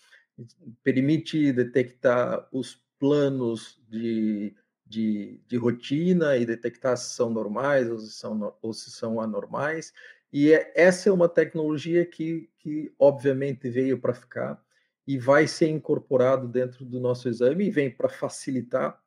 permite 0.82 1.52
detectar 1.52 2.48
os 2.52 2.82
planos 2.98 3.80
de, 3.88 4.54
de, 4.86 5.40
de, 5.46 5.56
rotina 5.56 6.36
e 6.36 6.46
detectar 6.46 6.96
se 6.96 7.14
são 7.14 7.30
normais 7.30 7.90
ou 7.90 7.98
se 7.98 8.12
são, 8.12 8.54
ou 8.62 8.72
se 8.72 8.90
são 8.90 9.20
anormais. 9.20 9.92
E 10.32 10.52
é, 10.52 10.72
essa 10.76 11.08
é 11.08 11.12
uma 11.12 11.28
tecnologia 11.28 12.04
que, 12.04 12.50
que 12.58 12.92
obviamente 12.98 13.68
veio 13.68 13.98
para 13.98 14.14
ficar 14.14 14.62
e 15.06 15.18
vai 15.18 15.46
ser 15.46 15.68
incorporado 15.68 16.46
dentro 16.46 16.84
do 16.84 17.00
nosso 17.00 17.28
exame 17.28 17.66
e 17.66 17.70
vem 17.70 17.90
para 17.90 18.08
facilitar 18.08 19.02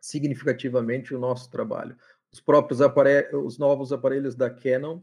significativamente 0.00 1.14
o 1.14 1.18
nosso 1.18 1.50
trabalho. 1.50 1.96
Os 2.32 2.40
próprios 2.40 2.80
aparelhos, 2.80 3.44
os 3.44 3.58
novos 3.58 3.92
aparelhos 3.92 4.34
da 4.34 4.50
Canon, 4.50 5.00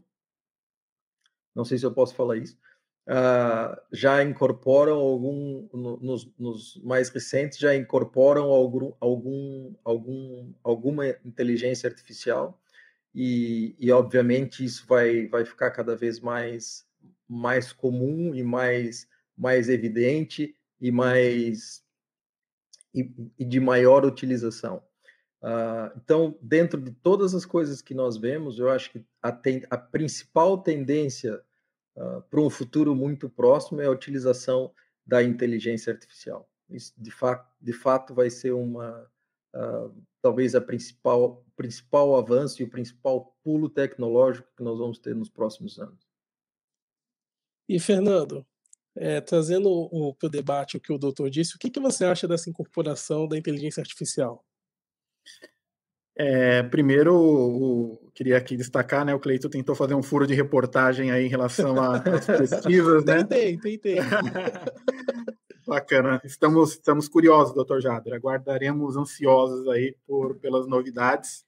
não 1.54 1.64
sei 1.64 1.78
se 1.78 1.86
eu 1.86 1.92
posso 1.92 2.14
falar 2.14 2.36
isso, 2.36 2.58
uh, 3.08 3.80
já 3.92 4.22
incorporam 4.22 4.96
algum, 4.98 5.68
no, 5.72 5.96
nos, 5.98 6.30
nos, 6.38 6.80
mais 6.84 7.08
recentes, 7.08 7.58
já 7.58 7.74
incorporam 7.74 8.44
algum, 8.44 8.92
algum, 9.00 9.74
algum, 9.84 10.52
alguma 10.62 11.08
inteligência 11.24 11.88
artificial 11.88 12.60
e, 13.14 13.74
e, 13.78 13.90
obviamente 13.90 14.64
isso 14.64 14.84
vai, 14.86 15.26
vai 15.26 15.44
ficar 15.44 15.70
cada 15.70 15.96
vez 15.96 16.20
mais, 16.20 16.86
mais 17.28 17.72
comum 17.72 18.34
e 18.34 18.42
mais, 18.42 19.08
mais 19.36 19.68
evidente 19.68 20.54
e 20.80 20.92
mais 20.92 21.82
e, 22.94 23.10
e 23.38 23.44
de 23.44 23.60
maior 23.60 24.04
utilização. 24.04 24.82
Uh, 25.42 25.96
então, 25.96 26.36
dentro 26.42 26.80
de 26.80 26.90
todas 26.90 27.34
as 27.34 27.44
coisas 27.44 27.80
que 27.80 27.94
nós 27.94 28.16
vemos, 28.16 28.58
eu 28.58 28.68
acho 28.68 28.90
que 28.90 29.04
a, 29.22 29.30
ten, 29.30 29.62
a 29.70 29.78
principal 29.78 30.58
tendência 30.58 31.40
uh, 31.96 32.22
para 32.22 32.40
um 32.40 32.50
futuro 32.50 32.94
muito 32.94 33.28
próximo 33.28 33.80
é 33.80 33.86
a 33.86 33.90
utilização 33.90 34.72
da 35.06 35.22
inteligência 35.22 35.92
artificial. 35.92 36.48
Isso, 36.68 36.92
de, 36.96 37.10
fa 37.10 37.48
de 37.60 37.72
fato, 37.72 38.12
vai 38.14 38.30
ser 38.30 38.52
uma, 38.52 39.08
uh, 39.54 39.94
talvez 40.20 40.54
a 40.54 40.60
principal, 40.60 41.44
principal 41.56 42.16
avanço 42.16 42.60
e 42.60 42.64
o 42.64 42.70
principal 42.70 43.36
pulo 43.42 43.68
tecnológico 43.68 44.48
que 44.56 44.62
nós 44.62 44.78
vamos 44.78 44.98
ter 44.98 45.14
nos 45.14 45.30
próximos 45.30 45.78
anos. 45.78 46.08
E, 47.68 47.78
Fernando, 47.78 48.44
é, 48.96 49.20
trazendo 49.20 49.88
para 50.18 50.26
o 50.26 50.30
debate 50.30 50.76
o 50.76 50.80
que 50.80 50.92
o 50.92 50.98
doutor 50.98 51.30
disse, 51.30 51.54
o 51.54 51.58
que, 51.58 51.70
que 51.70 51.78
você 51.78 52.04
acha 52.04 52.26
dessa 52.26 52.50
incorporação 52.50 53.28
da 53.28 53.38
inteligência 53.38 53.80
artificial? 53.80 54.44
É, 56.20 56.64
primeiro, 56.64 57.14
o, 57.14 58.10
queria 58.12 58.36
aqui 58.36 58.56
destacar, 58.56 59.04
né? 59.04 59.14
O 59.14 59.20
Cleito 59.20 59.48
tentou 59.48 59.74
fazer 59.76 59.94
um 59.94 60.02
furo 60.02 60.26
de 60.26 60.34
reportagem 60.34 61.12
aí 61.12 61.26
em 61.26 61.28
relação 61.28 61.76
às 61.80 62.26
pesquisas, 62.26 63.04
né? 63.04 63.22
Tentei, 63.22 63.56
tentei. 63.56 63.98
Bacana. 65.64 66.20
Estamos, 66.24 66.72
estamos 66.72 67.08
curiosos, 67.08 67.54
doutor 67.54 67.80
Jader. 67.80 68.14
Aguardaremos 68.14 68.96
ansiosos 68.96 69.68
aí 69.68 69.94
por, 70.06 70.34
pelas 70.36 70.66
novidades. 70.66 71.46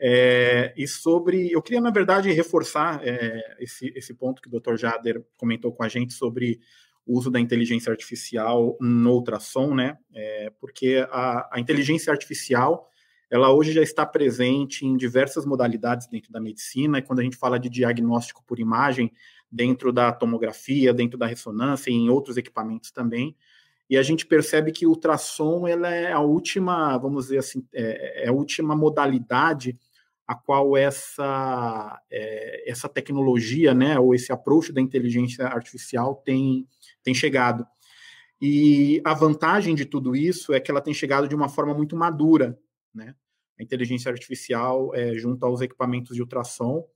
É, 0.00 0.74
e 0.76 0.88
sobre. 0.88 1.52
Eu 1.52 1.62
queria, 1.62 1.80
na 1.80 1.90
verdade, 1.90 2.32
reforçar 2.32 3.06
é, 3.06 3.56
esse, 3.60 3.92
esse 3.94 4.14
ponto 4.14 4.42
que 4.42 4.48
o 4.48 4.50
doutor 4.50 4.76
Jader 4.76 5.24
comentou 5.36 5.72
com 5.72 5.84
a 5.84 5.88
gente 5.88 6.12
sobre 6.12 6.60
o 7.06 7.16
uso 7.16 7.30
da 7.30 7.38
inteligência 7.38 7.90
artificial 7.90 8.76
no 8.80 9.12
ultrassom, 9.12 9.74
né? 9.74 9.96
É, 10.14 10.50
porque 10.60 11.06
a, 11.10 11.48
a 11.52 11.60
inteligência 11.60 12.12
artificial 12.12 12.90
ela 13.30 13.52
hoje 13.52 13.72
já 13.72 13.82
está 13.82 14.06
presente 14.06 14.86
em 14.86 14.96
diversas 14.96 15.44
modalidades 15.44 16.06
dentro 16.06 16.30
da 16.30 16.40
medicina, 16.40 16.98
e 16.98 17.02
quando 17.02 17.20
a 17.20 17.22
gente 17.22 17.36
fala 17.36 17.58
de 17.58 17.68
diagnóstico 17.68 18.44
por 18.46 18.60
imagem, 18.60 19.12
dentro 19.50 19.92
da 19.92 20.12
tomografia, 20.12 20.92
dentro 20.92 21.18
da 21.18 21.26
ressonância 21.26 21.90
e 21.90 21.94
em 21.94 22.08
outros 22.08 22.36
equipamentos 22.36 22.90
também, 22.90 23.36
e 23.88 23.96
a 23.96 24.02
gente 24.02 24.26
percebe 24.26 24.72
que 24.72 24.86
o 24.86 24.90
ultrassom 24.90 25.66
ela 25.66 25.92
é 25.92 26.12
a 26.12 26.20
última, 26.20 26.96
vamos 26.98 27.26
dizer 27.26 27.38
assim, 27.38 27.64
é, 27.72 28.24
é 28.24 28.28
a 28.28 28.32
última 28.32 28.74
modalidade 28.74 29.78
a 30.26 30.34
qual 30.34 30.76
essa, 30.76 32.02
é, 32.10 32.70
essa 32.70 32.88
tecnologia, 32.88 33.72
né, 33.72 33.98
ou 33.98 34.14
esse 34.14 34.32
approach 34.32 34.72
da 34.72 34.80
inteligência 34.80 35.46
artificial 35.46 36.16
tem, 36.16 36.66
tem 37.02 37.14
chegado. 37.14 37.64
E 38.40 39.00
a 39.04 39.14
vantagem 39.14 39.74
de 39.74 39.84
tudo 39.84 40.14
isso 40.14 40.52
é 40.52 40.60
que 40.60 40.70
ela 40.70 40.80
tem 40.80 40.92
chegado 40.92 41.28
de 41.28 41.34
uma 41.34 41.48
forma 41.48 41.72
muito 41.72 41.96
madura, 41.96 42.58
né? 42.94 43.14
A 43.58 43.62
inteligência 43.62 44.10
artificial 44.10 44.94
é, 44.94 45.14
junto 45.14 45.44
aos 45.46 45.62
equipamentos 45.62 46.14
de 46.14 46.20
ultrassom. 46.20 46.86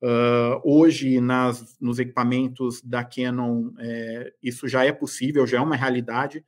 Uh, 0.00 0.60
hoje, 0.62 1.20
nas, 1.20 1.76
nos 1.80 1.98
equipamentos 1.98 2.80
da 2.82 3.02
Canon, 3.02 3.72
é, 3.80 4.32
isso 4.40 4.68
já 4.68 4.84
é 4.84 4.92
possível, 4.92 5.44
já 5.44 5.58
é 5.58 5.60
uma 5.60 5.74
realidade, 5.74 6.44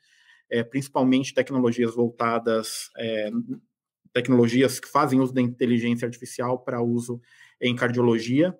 é, 0.49 0.63
principalmente 0.63 1.35
tecnologias 1.35 1.93
voltadas, 1.93 2.91
é, 2.97 3.31
tecnologias 4.13 4.81
que 4.81 4.89
fazem 4.89 5.21
uso 5.21 5.33
da 5.33 5.41
inteligência 5.41 6.07
artificial 6.07 6.59
para 6.59 6.83
uso 6.83 7.21
em 7.61 7.75
cardiologia. 7.75 8.57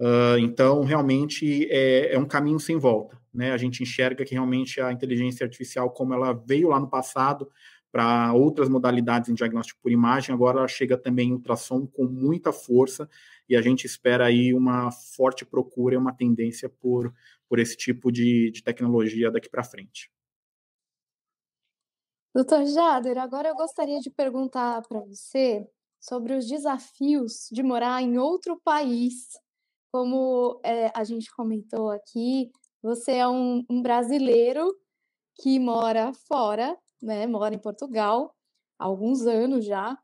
Uh, 0.00 0.38
então, 0.38 0.82
realmente 0.82 1.66
é, 1.70 2.14
é, 2.14 2.18
um 2.18 2.24
caminho 2.24 2.58
sem 2.58 2.78
volta. 2.78 3.20
Né? 3.32 3.52
A 3.52 3.58
gente 3.58 3.82
enxerga 3.82 4.24
que 4.24 4.34
realmente 4.34 4.80
a 4.80 4.92
inteligência 4.92 5.44
artificial, 5.44 5.90
como 5.90 6.14
ela 6.14 6.32
veio 6.32 6.68
lá 6.68 6.80
no 6.80 6.88
passado 6.88 7.50
para 7.92 8.32
outras 8.32 8.68
modalidades 8.68 9.28
em 9.28 9.34
diagnóstico 9.34 9.80
por 9.82 9.90
imagem, 9.90 10.34
agora 10.34 10.58
ela 10.58 10.68
chega 10.68 10.96
também 10.96 11.28
em 11.28 11.32
ultrassom 11.32 11.86
com 11.86 12.04
muita 12.04 12.52
força 12.52 13.08
e 13.48 13.56
a 13.56 13.60
gente 13.60 13.84
espera 13.84 14.26
aí 14.26 14.54
uma 14.54 14.90
forte 14.90 15.44
procura 15.44 15.96
e 15.96 15.98
uma 15.98 16.12
tendência 16.12 16.68
por, 16.68 17.12
por 17.48 17.58
esse 17.58 17.76
tipo 17.76 18.10
de, 18.10 18.52
de 18.52 18.62
tecnologia 18.62 19.30
daqui 19.30 19.50
para 19.50 19.64
frente. 19.64 20.10
Doutor 22.32 22.64
Jader, 22.64 23.18
agora 23.18 23.48
eu 23.48 23.56
gostaria 23.56 23.98
de 23.98 24.08
perguntar 24.08 24.82
para 24.86 25.00
você 25.00 25.68
sobre 25.98 26.32
os 26.34 26.46
desafios 26.46 27.48
de 27.50 27.60
morar 27.60 28.00
em 28.02 28.18
outro 28.18 28.60
país 28.60 29.36
como 29.90 30.60
é, 30.62 30.92
a 30.94 31.02
gente 31.02 31.28
comentou 31.34 31.90
aqui, 31.90 32.52
você 32.80 33.16
é 33.16 33.28
um, 33.28 33.64
um, 33.68 33.82
brasileiro 33.82 34.72
que 35.42 35.58
mora 35.58 36.12
fora, 36.28 36.78
né? 37.02 37.26
Mora 37.26 37.52
em 37.52 37.58
Portugal 37.58 38.32
há 38.78 38.84
alguns 38.84 39.26
anos 39.26 39.64
já. 39.64 39.98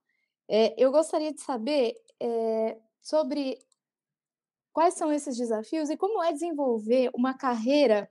É, 0.49 0.75
eu 0.83 0.91
gostaria 0.91 1.33
de 1.33 1.41
saber 1.41 1.95
é, 2.21 2.77
sobre 3.01 3.57
quais 4.73 4.95
são 4.95 5.13
esses 5.13 5.37
desafios 5.37 5.91
e 5.91 5.97
como 5.97 6.21
é 6.25 6.33
desenvolver 6.33 7.09
uma 7.15 7.35
carreira 7.35 8.11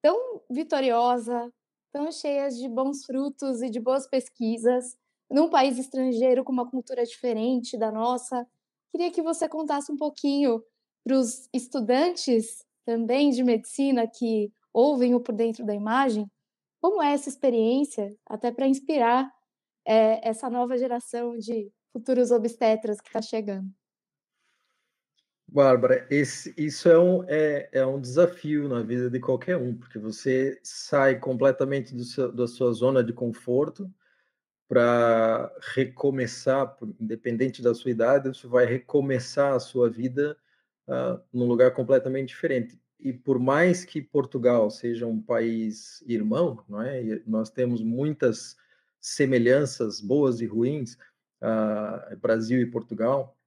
tão 0.00 0.42
vitoriosa, 0.50 1.52
tão 1.94 2.10
cheia 2.10 2.48
de 2.48 2.68
bons 2.68 3.04
frutos 3.04 3.62
e 3.62 3.70
de 3.70 3.78
boas 3.78 4.04
pesquisas, 4.04 4.98
num 5.30 5.48
país 5.48 5.78
estrangeiro 5.78 6.42
com 6.42 6.50
uma 6.50 6.68
cultura 6.68 7.04
diferente 7.04 7.78
da 7.78 7.92
nossa. 7.92 8.44
Queria 8.90 9.12
que 9.12 9.22
você 9.22 9.48
contasse 9.48 9.92
um 9.92 9.96
pouquinho 9.96 10.60
para 11.04 11.16
os 11.16 11.48
estudantes 11.52 12.66
também 12.84 13.30
de 13.30 13.44
medicina 13.44 14.08
que 14.08 14.52
ouvem 14.72 15.14
o 15.14 15.20
por 15.20 15.36
dentro 15.36 15.64
da 15.64 15.72
imagem, 15.72 16.28
como 16.80 17.00
é 17.00 17.12
essa 17.12 17.28
experiência, 17.28 18.12
até 18.26 18.50
para 18.50 18.66
inspirar 18.66 19.32
é, 19.86 20.28
essa 20.28 20.50
nova 20.50 20.76
geração 20.76 21.38
de 21.38 21.70
futuros 21.92 22.32
obstetras 22.32 23.00
que 23.00 23.08
está 23.08 23.22
chegando? 23.22 23.72
Bárbara, 25.54 26.04
esse, 26.10 26.52
isso 26.58 26.88
é 26.88 26.98
um, 26.98 27.22
é, 27.28 27.68
é 27.70 27.86
um 27.86 28.00
desafio 28.00 28.68
na 28.68 28.82
vida 28.82 29.08
de 29.08 29.20
qualquer 29.20 29.56
um, 29.56 29.72
porque 29.72 30.00
você 30.00 30.58
sai 30.64 31.16
completamente 31.20 31.96
seu, 32.04 32.32
da 32.32 32.48
sua 32.48 32.72
zona 32.72 33.04
de 33.04 33.12
conforto 33.12 33.88
para 34.66 35.52
recomeçar, 35.74 36.76
independente 36.98 37.62
da 37.62 37.72
sua 37.72 37.92
idade, 37.92 38.30
você 38.30 38.48
vai 38.48 38.66
recomeçar 38.66 39.54
a 39.54 39.60
sua 39.60 39.88
vida 39.88 40.36
uh, 40.88 41.22
num 41.32 41.46
lugar 41.46 41.70
completamente 41.70 42.30
diferente. 42.30 42.76
E 42.98 43.12
por 43.12 43.38
mais 43.38 43.84
que 43.84 44.02
Portugal 44.02 44.68
seja 44.72 45.06
um 45.06 45.22
país 45.22 46.02
irmão, 46.04 46.64
não 46.68 46.82
é? 46.82 47.00
E 47.00 47.22
nós 47.24 47.48
temos 47.48 47.80
muitas 47.80 48.56
semelhanças 49.00 50.00
boas 50.00 50.40
e 50.40 50.46
ruins, 50.46 50.94
uh, 51.40 52.16
Brasil 52.16 52.60
e 52.60 52.66
Portugal, 52.66 53.38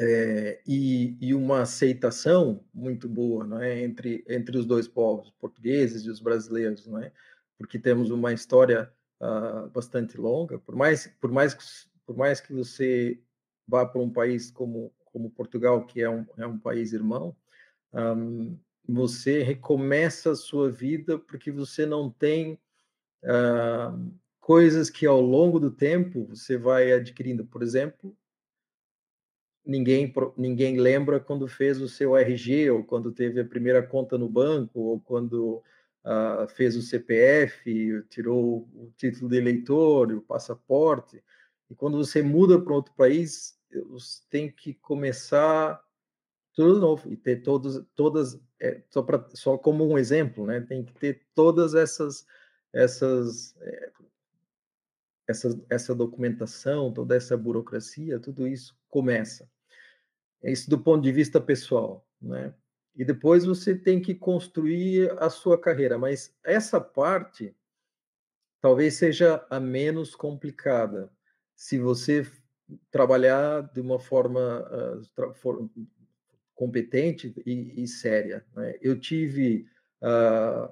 é, 0.00 0.60
e, 0.66 1.16
e, 1.20 1.34
uma 1.34 1.60
aceitação 1.60 2.64
muito 2.72 3.08
boa 3.08 3.44
não 3.46 3.60
é? 3.60 3.82
entre, 3.82 4.24
entre 4.26 4.56
os 4.56 4.64
dois 4.64 4.88
povos, 4.88 5.30
portugueses 5.38 6.04
e 6.04 6.10
os 6.10 6.20
brasileiros, 6.20 6.86
não 6.86 6.98
é? 6.98 7.12
porque 7.58 7.78
temos 7.78 8.10
uma 8.10 8.32
história 8.32 8.90
uh, 9.20 9.68
bastante 9.68 10.16
longa. 10.16 10.58
Por 10.58 10.74
mais, 10.74 11.06
por, 11.20 11.30
mais, 11.30 11.88
por 12.06 12.16
mais 12.16 12.40
que 12.40 12.54
você 12.54 13.20
vá 13.68 13.84
para 13.84 14.00
um 14.00 14.10
país 14.10 14.50
como 14.50 14.90
como 15.12 15.30
Portugal, 15.30 15.84
que 15.86 16.00
é 16.00 16.08
um, 16.08 16.26
é 16.38 16.46
um 16.46 16.58
país 16.58 16.92
irmão, 16.92 17.36
um, 17.92 18.58
você 18.88 19.42
recomeça 19.42 20.32
a 20.32 20.36
sua 20.36 20.70
vida 20.70 21.18
porque 21.18 21.50
você 21.50 21.86
não 21.86 22.10
tem 22.10 22.58
uh, 23.24 24.12
coisas 24.40 24.90
que 24.90 25.06
ao 25.06 25.20
longo 25.20 25.60
do 25.60 25.70
tempo 25.70 26.24
você 26.24 26.56
vai 26.56 26.92
adquirindo. 26.92 27.44
Por 27.44 27.62
exemplo, 27.62 28.16
ninguém, 29.70 30.12
ninguém 30.36 30.78
lembra 30.78 31.20
quando 31.20 31.46
fez 31.46 31.80
o 31.80 31.88
seu 31.88 32.16
RG, 32.16 32.70
ou 32.70 32.84
quando 32.84 33.12
teve 33.12 33.40
a 33.40 33.44
primeira 33.44 33.80
conta 33.82 34.18
no 34.18 34.28
banco, 34.28 34.80
ou 34.80 35.00
quando 35.00 35.62
uh, 36.04 36.48
fez 36.56 36.76
o 36.76 36.82
CPF, 36.82 38.02
tirou 38.08 38.68
o 38.74 38.92
título 38.96 39.30
de 39.30 39.36
eleitor, 39.36 40.12
o 40.12 40.22
passaporte. 40.22 41.22
E 41.70 41.74
quando 41.74 41.96
você 41.96 42.20
muda 42.20 42.60
para 42.60 42.74
outro 42.74 42.92
país, 42.94 43.56
tem 44.28 44.50
que 44.50 44.74
começar 44.74 45.80
tudo 46.52 46.80
novo 46.80 47.10
e 47.12 47.16
ter 47.16 47.42
todos, 47.42 47.80
todas, 47.94 48.40
é, 48.58 48.82
só, 48.90 49.02
pra, 49.02 49.24
só 49.34 49.56
como 49.56 49.88
um 49.88 49.96
exemplo, 49.96 50.46
né? 50.46 50.60
Tem 50.60 50.84
que 50.84 50.92
ter 50.94 51.22
todas 51.32 51.76
essas, 51.76 52.26
essas, 52.72 53.56
é, 53.60 53.92
essa, 55.28 55.62
essa 55.70 55.94
documentação, 55.94 56.92
toda 56.92 57.14
essa 57.14 57.36
burocracia, 57.36 58.18
tudo 58.18 58.48
isso 58.48 58.76
começa. 58.88 59.48
É 60.42 60.50
isso 60.50 60.68
do 60.70 60.78
ponto 60.78 61.02
de 61.02 61.12
vista 61.12 61.40
pessoal, 61.40 62.06
né? 62.20 62.54
E 62.96 63.04
depois 63.04 63.44
você 63.44 63.74
tem 63.74 64.00
que 64.00 64.14
construir 64.14 65.10
a 65.18 65.30
sua 65.30 65.58
carreira, 65.58 65.96
mas 65.96 66.34
essa 66.44 66.80
parte 66.80 67.54
talvez 68.60 68.94
seja 68.94 69.44
a 69.48 69.58
menos 69.60 70.14
complicada. 70.14 71.10
Se 71.54 71.78
você 71.78 72.26
trabalhar 72.90 73.62
de 73.72 73.80
uma 73.80 73.98
forma 73.98 75.00
uh, 75.16 75.34
for, 75.34 75.68
competente 76.60 77.32
e, 77.46 77.82
e 77.82 77.88
séria. 77.88 78.44
Né? 78.54 78.74
Eu 78.82 79.00
tive 79.00 79.66
uh, 80.02 80.70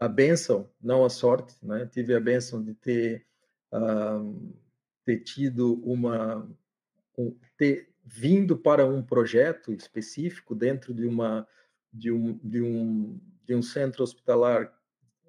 a 0.00 0.08
benção, 0.08 0.68
não 0.82 1.04
a 1.04 1.08
sorte, 1.08 1.54
né? 1.62 1.86
tive 1.86 2.16
a 2.16 2.20
benção 2.20 2.60
de 2.60 2.74
ter, 2.74 3.24
uh, 3.72 4.52
ter 5.04 5.20
tido 5.20 5.80
uma. 5.84 6.50
Um, 7.16 7.32
ter 7.56 7.93
vindo 8.04 8.56
para 8.56 8.86
um 8.86 9.02
projeto 9.02 9.72
específico 9.72 10.54
dentro 10.54 10.92
de 10.92 11.06
uma 11.06 11.46
de 11.92 12.10
um, 12.10 12.38
de 12.42 12.60
um, 12.60 13.20
de 13.44 13.54
um 13.54 13.62
centro 13.62 14.02
hospitalar 14.02 14.72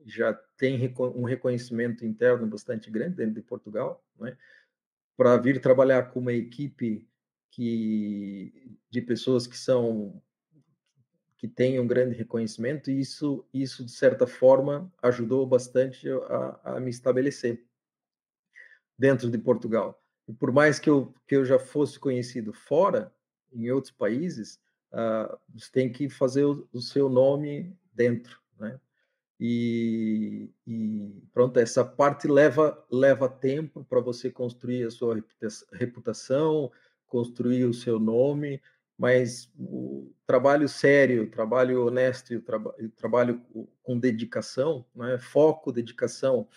já 0.06 0.34
tem 0.58 0.94
um 1.16 1.24
reconhecimento 1.24 2.06
interno 2.06 2.46
bastante 2.48 2.92
grande 2.92 3.16
dentro 3.16 3.36
de 3.36 3.42
Portugal, 3.42 4.04
né? 4.20 4.38
para 5.18 5.38
vir 5.38 5.62
trabalhar 5.62 6.12
com 6.12 6.20
uma 6.20 6.34
equipe 6.34 7.08
que 7.50 8.78
de 8.90 9.02
pessoas 9.02 9.48
que 9.48 9.58
são 9.58 10.22
que 11.38 11.48
têm 11.48 11.80
um 11.80 11.88
grande 11.88 12.16
reconhecimento 12.16 12.92
e 12.92 13.00
isso 13.00 13.48
isso 13.54 13.86
de 13.86 13.92
certa 13.92 14.28
forma 14.28 14.92
ajudou 15.02 15.46
bastante 15.48 16.08
a, 16.10 16.76
a 16.76 16.80
me 16.80 16.90
estabelecer 16.90 17.66
dentro 18.98 19.30
de 19.30 19.38
Portugal 19.38 20.05
e 20.28 20.34
por 20.34 20.52
mais 20.52 20.80
que 20.80 20.90
eu 20.90 21.14
que 21.28 21.36
eu 21.36 21.46
já 21.46 21.60
fosse 21.60 22.00
conhecido 22.00 22.54
fora 22.54 23.14
em 23.54 23.70
outros 23.72 23.92
países 23.92 24.60
uh, 24.92 25.38
você 25.54 25.72
tem 25.72 25.92
que 25.92 26.10
fazer 26.10 26.46
o, 26.46 26.68
o 26.74 26.82
seu 26.82 27.10
nome 27.10 27.76
dentro 27.94 28.40
né? 28.60 28.80
E, 29.40 30.50
e, 30.66 31.22
pronto, 31.34 31.60
essa 31.60 31.84
parte 31.84 32.28
leva, 32.28 32.82
leva 32.90 33.28
tempo 33.28 33.84
para 33.84 34.00
você 34.00 34.30
construir 34.32 34.86
a 34.86 34.92
sua 34.92 35.22
reputação, 35.74 36.72
construir 37.06 37.66
o 37.66 37.74
seu 37.74 38.00
nome, 38.00 38.62
mas 38.98 39.52
o 39.60 40.10
trabalho 40.26 40.70
sério, 40.70 41.24
o 41.24 41.30
trabalho 41.30 41.86
honesto 41.86 42.34
o, 42.34 42.42
traba 42.42 42.74
o 42.80 42.90
trabalho 42.90 43.42
com 43.84 44.00
dedicação, 44.00 44.86
né, 44.96 45.18
foco, 45.18 45.72
dedicação, 45.72 46.48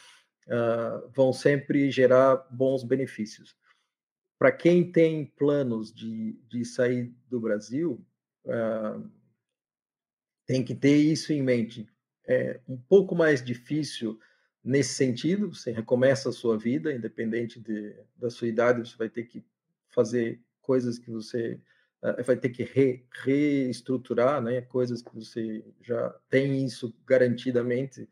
uh, 0.48 1.08
vão 1.14 1.32
sempre 1.32 1.90
gerar 1.90 2.36
bons 2.50 2.82
benefícios. 2.82 3.56
Para 4.38 4.52
quem 4.52 4.90
tem 4.90 5.24
planos 5.24 5.92
de, 5.92 6.34
de 6.48 6.64
sair 6.64 7.14
do 7.28 7.40
Brasil, 7.40 8.04
uh, 8.44 9.10
tem 10.46 10.64
que 10.64 10.74
ter 10.74 10.96
isso 10.96 11.32
em 11.32 11.42
mente 11.42 11.88
é 12.28 12.60
um 12.68 12.76
pouco 12.76 13.16
mais 13.16 13.42
difícil 13.42 14.20
nesse 14.62 14.94
sentido. 14.94 15.54
Você 15.54 15.72
recomeça 15.72 16.28
a 16.28 16.32
sua 16.32 16.58
vida, 16.58 16.92
independente 16.92 17.58
de, 17.58 17.96
da 18.14 18.28
sua 18.28 18.46
idade, 18.46 18.86
você 18.86 18.96
vai 18.96 19.08
ter 19.08 19.24
que 19.24 19.42
fazer 19.88 20.38
coisas 20.60 20.98
que 20.98 21.10
você 21.10 21.58
uh, 22.02 22.22
vai 22.22 22.36
ter 22.36 22.50
que 22.50 22.62
re, 22.62 23.06
reestruturar, 23.24 24.42
né? 24.42 24.60
Coisas 24.60 25.00
que 25.00 25.14
você 25.14 25.64
já 25.80 26.14
tem 26.28 26.64
isso 26.64 26.94
garantidamente 27.06 28.06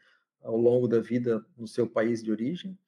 ao 0.46 0.56
longo 0.56 0.87
da 0.87 1.00
vida 1.00 1.44
no 1.56 1.66
seu 1.66 1.87
país 1.87 2.22
de 2.22 2.30
origem. 2.30 2.78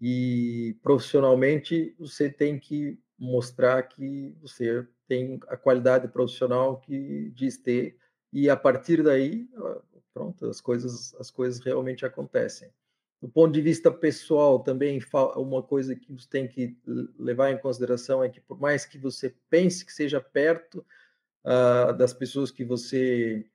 e 0.00 0.76
profissionalmente 0.82 1.94
você 1.98 2.28
tem 2.28 2.58
que 2.58 3.00
mostrar 3.18 3.82
que 3.84 4.36
você 4.42 4.86
tem 5.08 5.40
a 5.48 5.56
qualidade 5.56 6.08
profissional 6.08 6.78
que 6.80 7.30
diz 7.30 7.56
ter 7.56 7.96
e 8.32 8.50
a 8.50 8.56
partir 8.56 9.02
daí 9.02 9.48
pronto 10.12 10.46
as 10.46 10.60
coisas 10.60 11.14
as 11.14 11.30
coisas 11.30 11.60
realmente 11.60 12.04
acontecem 12.04 12.70
do 13.22 13.28
ponto 13.28 13.52
de 13.52 13.62
vista 13.62 13.90
pessoal 13.90 14.60
também 14.60 15.00
uma 15.36 15.62
coisa 15.62 15.96
que 15.96 16.12
você 16.12 16.28
tem 16.28 16.46
que 16.46 16.76
levar 17.18 17.50
em 17.50 17.58
consideração 17.58 18.22
é 18.22 18.28
que 18.28 18.40
por 18.40 18.60
mais 18.60 18.84
que 18.84 18.98
você 18.98 19.34
pense 19.48 19.84
que 19.84 19.92
seja 19.92 20.20
perto 20.20 20.84
uh, 21.44 21.96
das 21.96 22.12
pessoas 22.12 22.50
que 22.50 22.64
você 22.64 23.48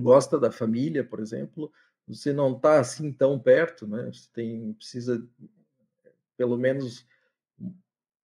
gosta 0.00 0.40
da 0.40 0.50
família 0.50 1.04
por 1.04 1.20
exemplo 1.20 1.72
você 2.06 2.32
não 2.32 2.56
está 2.56 2.80
assim 2.80 3.12
tão 3.12 3.38
perto 3.38 3.86
né 3.86 4.10
você 4.12 4.28
tem 4.32 4.72
precisa 4.74 5.26
pelo 6.36 6.56
menos 6.56 7.06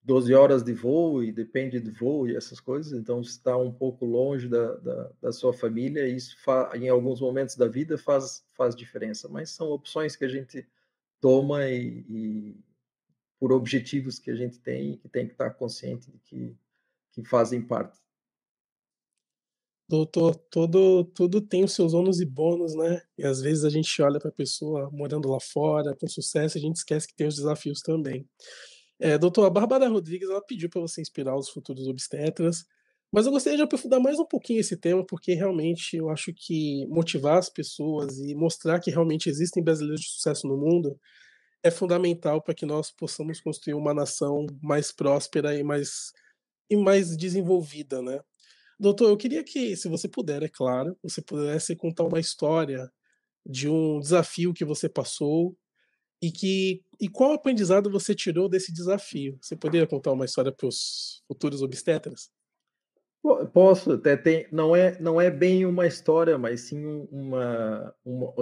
12 0.09 0.33
horas 0.33 0.65
de 0.65 0.73
voo 0.73 1.23
e 1.23 1.31
depende 1.31 1.79
do 1.79 1.93
voo 1.93 2.27
e 2.27 2.35
essas 2.35 2.59
coisas, 2.59 2.99
então 2.99 3.21
está 3.21 3.55
um 3.59 3.71
pouco 3.71 4.07
longe 4.07 4.49
da, 4.49 4.75
da, 4.77 5.11
da 5.21 5.33
sua 5.33 5.53
família 5.53 6.09
e 6.09 6.17
isso 6.17 6.35
em 6.75 6.89
alguns 6.89 7.21
momentos 7.21 7.57
da 7.57 7.69
vida 7.69 7.99
faz, 7.99 8.43
faz 8.57 8.75
diferença, 8.75 9.29
mas 9.29 9.51
são 9.51 9.69
opções 9.69 10.17
que 10.17 10.25
a 10.25 10.29
gente 10.29 10.67
toma 11.21 11.69
e, 11.69 12.07
e 12.09 12.57
por 13.39 13.53
objetivos 13.53 14.19
que 14.19 14.31
a 14.31 14.35
gente 14.35 14.59
tem 14.61 14.97
que 14.97 15.11
tem 15.11 15.27
que 15.27 15.33
estar 15.33 15.51
consciente 15.51 16.11
de 16.11 16.19
que, 16.21 16.57
que 17.13 17.23
fazem 17.23 17.61
parte. 17.61 18.01
Doutor, 19.89 20.35
todo, 20.51 21.05
tudo 21.15 21.41
tem 21.41 21.65
os 21.65 21.73
seus 21.73 21.95
ônus 21.95 22.21
e 22.21 22.27
bônus, 22.27 22.75
né? 22.75 23.01
E 23.17 23.25
às 23.25 23.41
vezes 23.41 23.65
a 23.65 23.71
gente 23.71 24.03
olha 24.03 24.19
para 24.21 24.29
a 24.29 24.33
pessoa 24.33 24.91
morando 24.93 25.31
lá 25.31 25.41
fora, 25.41 25.97
com 25.97 26.07
sucesso, 26.07 26.59
a 26.59 26.61
gente 26.61 26.77
esquece 26.77 27.09
que 27.09 27.15
tem 27.17 27.27
os 27.27 27.37
desafios 27.37 27.81
também. 27.81 28.29
É, 29.01 29.19
doutor, 29.19 29.47
a 29.47 29.51
Bárbara 29.51 29.89
Rodrigues 29.89 30.29
ela 30.31 30.43
pediu 30.45 30.69
para 30.71 30.81
você 30.83 31.01
inspirar 31.01 31.37
os 31.37 31.49
futuros 31.51 31.89
obstetras, 31.89 32.65
mas 33.13 33.27
eu 33.27 33.33
gostaria 33.33 33.57
de 33.57 33.63
aprofundar 33.65 34.01
mais 34.01 34.19
um 34.19 34.27
pouquinho 34.27 34.61
esse 34.61 34.77
tema, 34.77 35.05
porque 35.07 35.35
realmente 35.35 35.97
eu 35.97 36.11
acho 36.11 36.33
que 36.35 36.87
motivar 36.89 37.39
as 37.39 37.49
pessoas 37.51 38.19
e 38.19 38.35
mostrar 38.35 38.81
que 38.81 38.91
realmente 38.91 39.31
existem 39.31 39.63
brasileiros 39.65 40.03
de 40.03 40.09
sucesso 40.11 40.47
no 40.49 40.57
mundo 40.59 40.99
é 41.63 41.71
fundamental 41.71 42.43
para 42.43 42.55
que 42.55 42.67
nós 42.67 42.91
possamos 42.91 43.41
construir 43.41 43.75
uma 43.75 43.95
nação 43.95 44.47
mais 44.63 44.93
próspera 44.93 45.55
e 45.57 45.63
mais, 45.65 46.13
e 46.71 46.77
mais 46.77 47.17
desenvolvida, 47.17 48.03
né? 48.03 48.21
Doutor, 48.79 49.09
eu 49.11 49.17
queria 49.17 49.43
que, 49.43 49.77
se 49.77 49.89
você 49.89 50.09
puder, 50.09 50.43
é 50.43 50.49
claro, 50.49 50.97
você 51.03 51.21
pudesse 51.21 51.75
contar 51.75 52.05
uma 52.05 52.21
história 52.21 52.91
de 53.45 53.69
um 53.69 53.99
desafio 53.99 54.55
que 54.55 54.65
você 54.65 54.89
passou 54.89 55.57
e 56.23 56.31
que 56.31 56.85
e 57.01 57.09
qual 57.09 57.33
aprendizado 57.33 57.91
você 57.91 58.15
tirou 58.15 58.49
desse 58.49 58.73
desafio? 58.73 59.39
Você 59.41 59.57
poderia 59.57 59.87
contar 59.87 60.13
uma 60.13 60.25
história 60.25 60.53
para 60.53 60.67
os 60.67 61.23
futuros 61.27 61.63
obstetras? 61.63 62.31
Posso, 63.53 63.93
até 63.93 64.17
tem, 64.17 64.47
não 64.53 64.75
é 64.75 64.99
não 65.01 65.21
é 65.21 65.31
bem 65.31 65.67
uma 65.67 65.87
história, 65.87 66.39
mas 66.39 66.63
sim 66.63 66.85
uma 67.11 67.95
uma, 68.05 68.35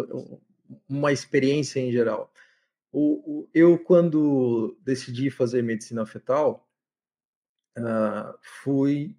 uma 0.89 1.13
experiência 1.13 1.81
em 1.81 1.93
geral. 1.93 2.33
O, 2.93 3.41
o, 3.41 3.49
eu 3.55 3.79
quando 3.79 4.77
decidi 4.83 5.31
fazer 5.31 5.63
medicina 5.63 6.05
fetal, 6.07 6.67
uh, 7.79 8.39
fui 8.63 9.15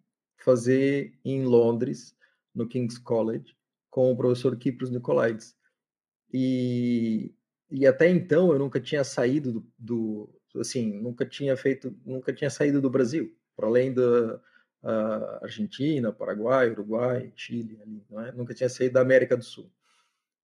fazer 0.47 1.13
em 1.25 1.43
Londres, 1.43 2.15
no 2.55 2.65
King's 2.69 2.97
College, 2.97 3.53
com 3.89 4.13
o 4.13 4.15
professor 4.15 4.55
Kipros 4.55 4.89
Nicolaides. 4.89 5.53
E 6.33 7.33
e 7.69 7.85
até 7.85 8.09
então 8.09 8.53
eu 8.53 8.57
nunca 8.57 8.79
tinha 8.79 9.03
saído 9.03 9.65
do, 9.77 10.29
do, 10.53 10.61
assim 10.61 10.93
nunca 11.01 11.25
tinha 11.25 11.57
feito 11.57 11.93
nunca 12.05 12.31
tinha 12.31 12.49
saído 12.49 12.79
do 12.81 12.89
Brasil 12.89 13.35
para 13.57 13.67
além 13.67 13.93
da 13.93 14.39
Argentina 15.41 16.13
Paraguai 16.13 16.71
Uruguai 16.71 17.33
Chile 17.35 17.77
ali, 17.81 18.05
é? 18.25 18.31
nunca 18.31 18.53
tinha 18.53 18.69
saído 18.69 18.93
da 18.93 19.01
América 19.01 19.35
do 19.35 19.43
Sul 19.43 19.69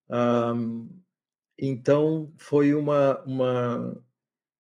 um, 0.10 0.89
então 1.58 2.34
foi 2.38 2.74
uma 2.74 3.22
uma 3.24 4.04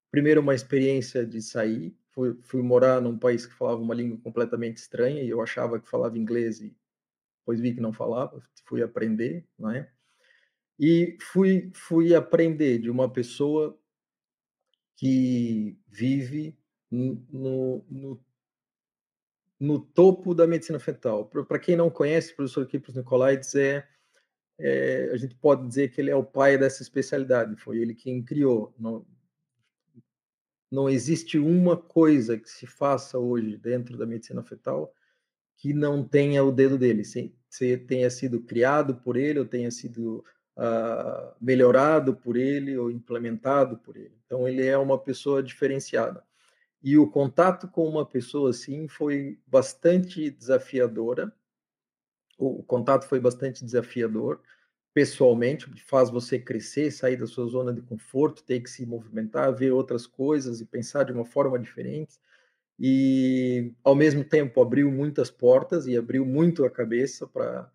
primeiro 0.09 0.39
uma 0.39 0.55
experiência 0.55 1.25
de 1.25 1.41
sair 1.41 1.93
fui, 2.13 2.37
fui 2.43 2.61
morar 2.61 3.01
num 3.01 3.17
país 3.17 3.45
que 3.45 3.53
falava 3.53 3.81
uma 3.81 3.93
língua 3.93 4.17
completamente 4.23 4.77
estranha 4.77 5.21
e 5.21 5.29
eu 5.29 5.41
achava 5.41 5.79
que 5.79 5.89
falava 5.89 6.17
inglês 6.17 6.61
e 6.61 6.75
depois 7.39 7.59
vi 7.59 7.73
que 7.73 7.81
não 7.81 7.93
falava 7.93 8.41
fui 8.65 8.81
aprender 8.81 9.45
não 9.57 9.71
é 9.71 9.89
e 10.79 11.17
fui, 11.21 11.71
fui 11.73 12.15
aprender 12.15 12.79
de 12.79 12.89
uma 12.89 13.11
pessoa 13.11 13.77
que 14.95 15.77
vive 15.87 16.57
no, 16.89 17.85
no, 17.89 18.23
no 19.59 19.79
topo 19.79 20.33
da 20.33 20.47
medicina 20.47 20.79
fetal. 20.79 21.25
Para 21.25 21.59
quem 21.59 21.75
não 21.75 21.89
conhece, 21.89 22.33
o 22.33 22.35
professor 22.35 22.67
Kipros 22.67 22.95
Nicolaides 22.95 23.55
é, 23.55 23.87
é, 24.59 25.09
a 25.11 25.17
gente 25.17 25.35
pode 25.35 25.67
dizer 25.67 25.89
que 25.91 26.01
ele 26.01 26.11
é 26.11 26.15
o 26.15 26.23
pai 26.23 26.57
dessa 26.57 26.83
especialidade, 26.83 27.55
foi 27.55 27.77
ele 27.77 27.95
quem 27.95 28.23
criou. 28.23 28.73
Não, 28.77 29.05
não 30.73 30.89
existe 30.89 31.37
uma 31.37 31.77
coisa 31.77 32.35
que 32.35 32.49
se 32.49 32.65
faça 32.65 33.19
hoje 33.19 33.55
dentro 33.57 33.95
da 33.95 34.07
medicina 34.07 34.41
fetal 34.41 34.91
que 35.55 35.71
não 35.71 36.03
tenha 36.03 36.43
o 36.43 36.51
dedo 36.51 36.79
dele, 36.79 37.05
se, 37.05 37.31
se 37.47 37.77
tenha 37.77 38.09
sido 38.09 38.41
criado 38.41 38.95
por 38.95 39.15
ele 39.15 39.37
ou 39.37 39.45
tenha 39.45 39.69
sido 39.69 40.25
uh, 40.57 41.35
melhorado 41.39 42.15
por 42.15 42.35
ele 42.35 42.75
ou 42.75 42.89
implementado 42.89 43.77
por 43.77 43.95
ele. 43.95 44.17
Então, 44.25 44.47
ele 44.47 44.65
é 44.65 44.75
uma 44.75 44.97
pessoa 44.97 45.43
diferenciada. 45.43 46.23
E 46.81 46.97
o 46.97 47.07
contato 47.07 47.67
com 47.67 47.87
uma 47.87 48.03
pessoa 48.03 48.49
assim 48.49 48.87
foi 48.87 49.39
bastante 49.45 50.31
desafiadora. 50.31 51.31
O 52.35 52.63
contato 52.63 53.05
foi 53.05 53.19
bastante 53.19 53.63
desafiador 53.63 54.41
pessoalmente, 54.93 55.67
faz 55.85 56.09
você 56.09 56.37
crescer, 56.37 56.91
sair 56.91 57.17
da 57.17 57.25
sua 57.25 57.47
zona 57.47 57.73
de 57.73 57.81
conforto, 57.81 58.43
ter 58.43 58.61
que 58.61 58.69
se 58.69 58.85
movimentar, 58.85 59.53
ver 59.53 59.71
outras 59.71 60.05
coisas 60.05 60.61
e 60.61 60.65
pensar 60.65 61.03
de 61.03 61.11
uma 61.11 61.25
forma 61.25 61.57
diferente. 61.57 62.19
E, 62.79 63.73
ao 63.83 63.95
mesmo 63.95 64.23
tempo, 64.23 64.61
abriu 64.61 64.91
muitas 64.91 65.31
portas 65.31 65.87
e 65.87 65.97
abriu 65.97 66.25
muito 66.25 66.63
a 66.65 66.69
cabeça 66.69 67.27
para 67.27 67.69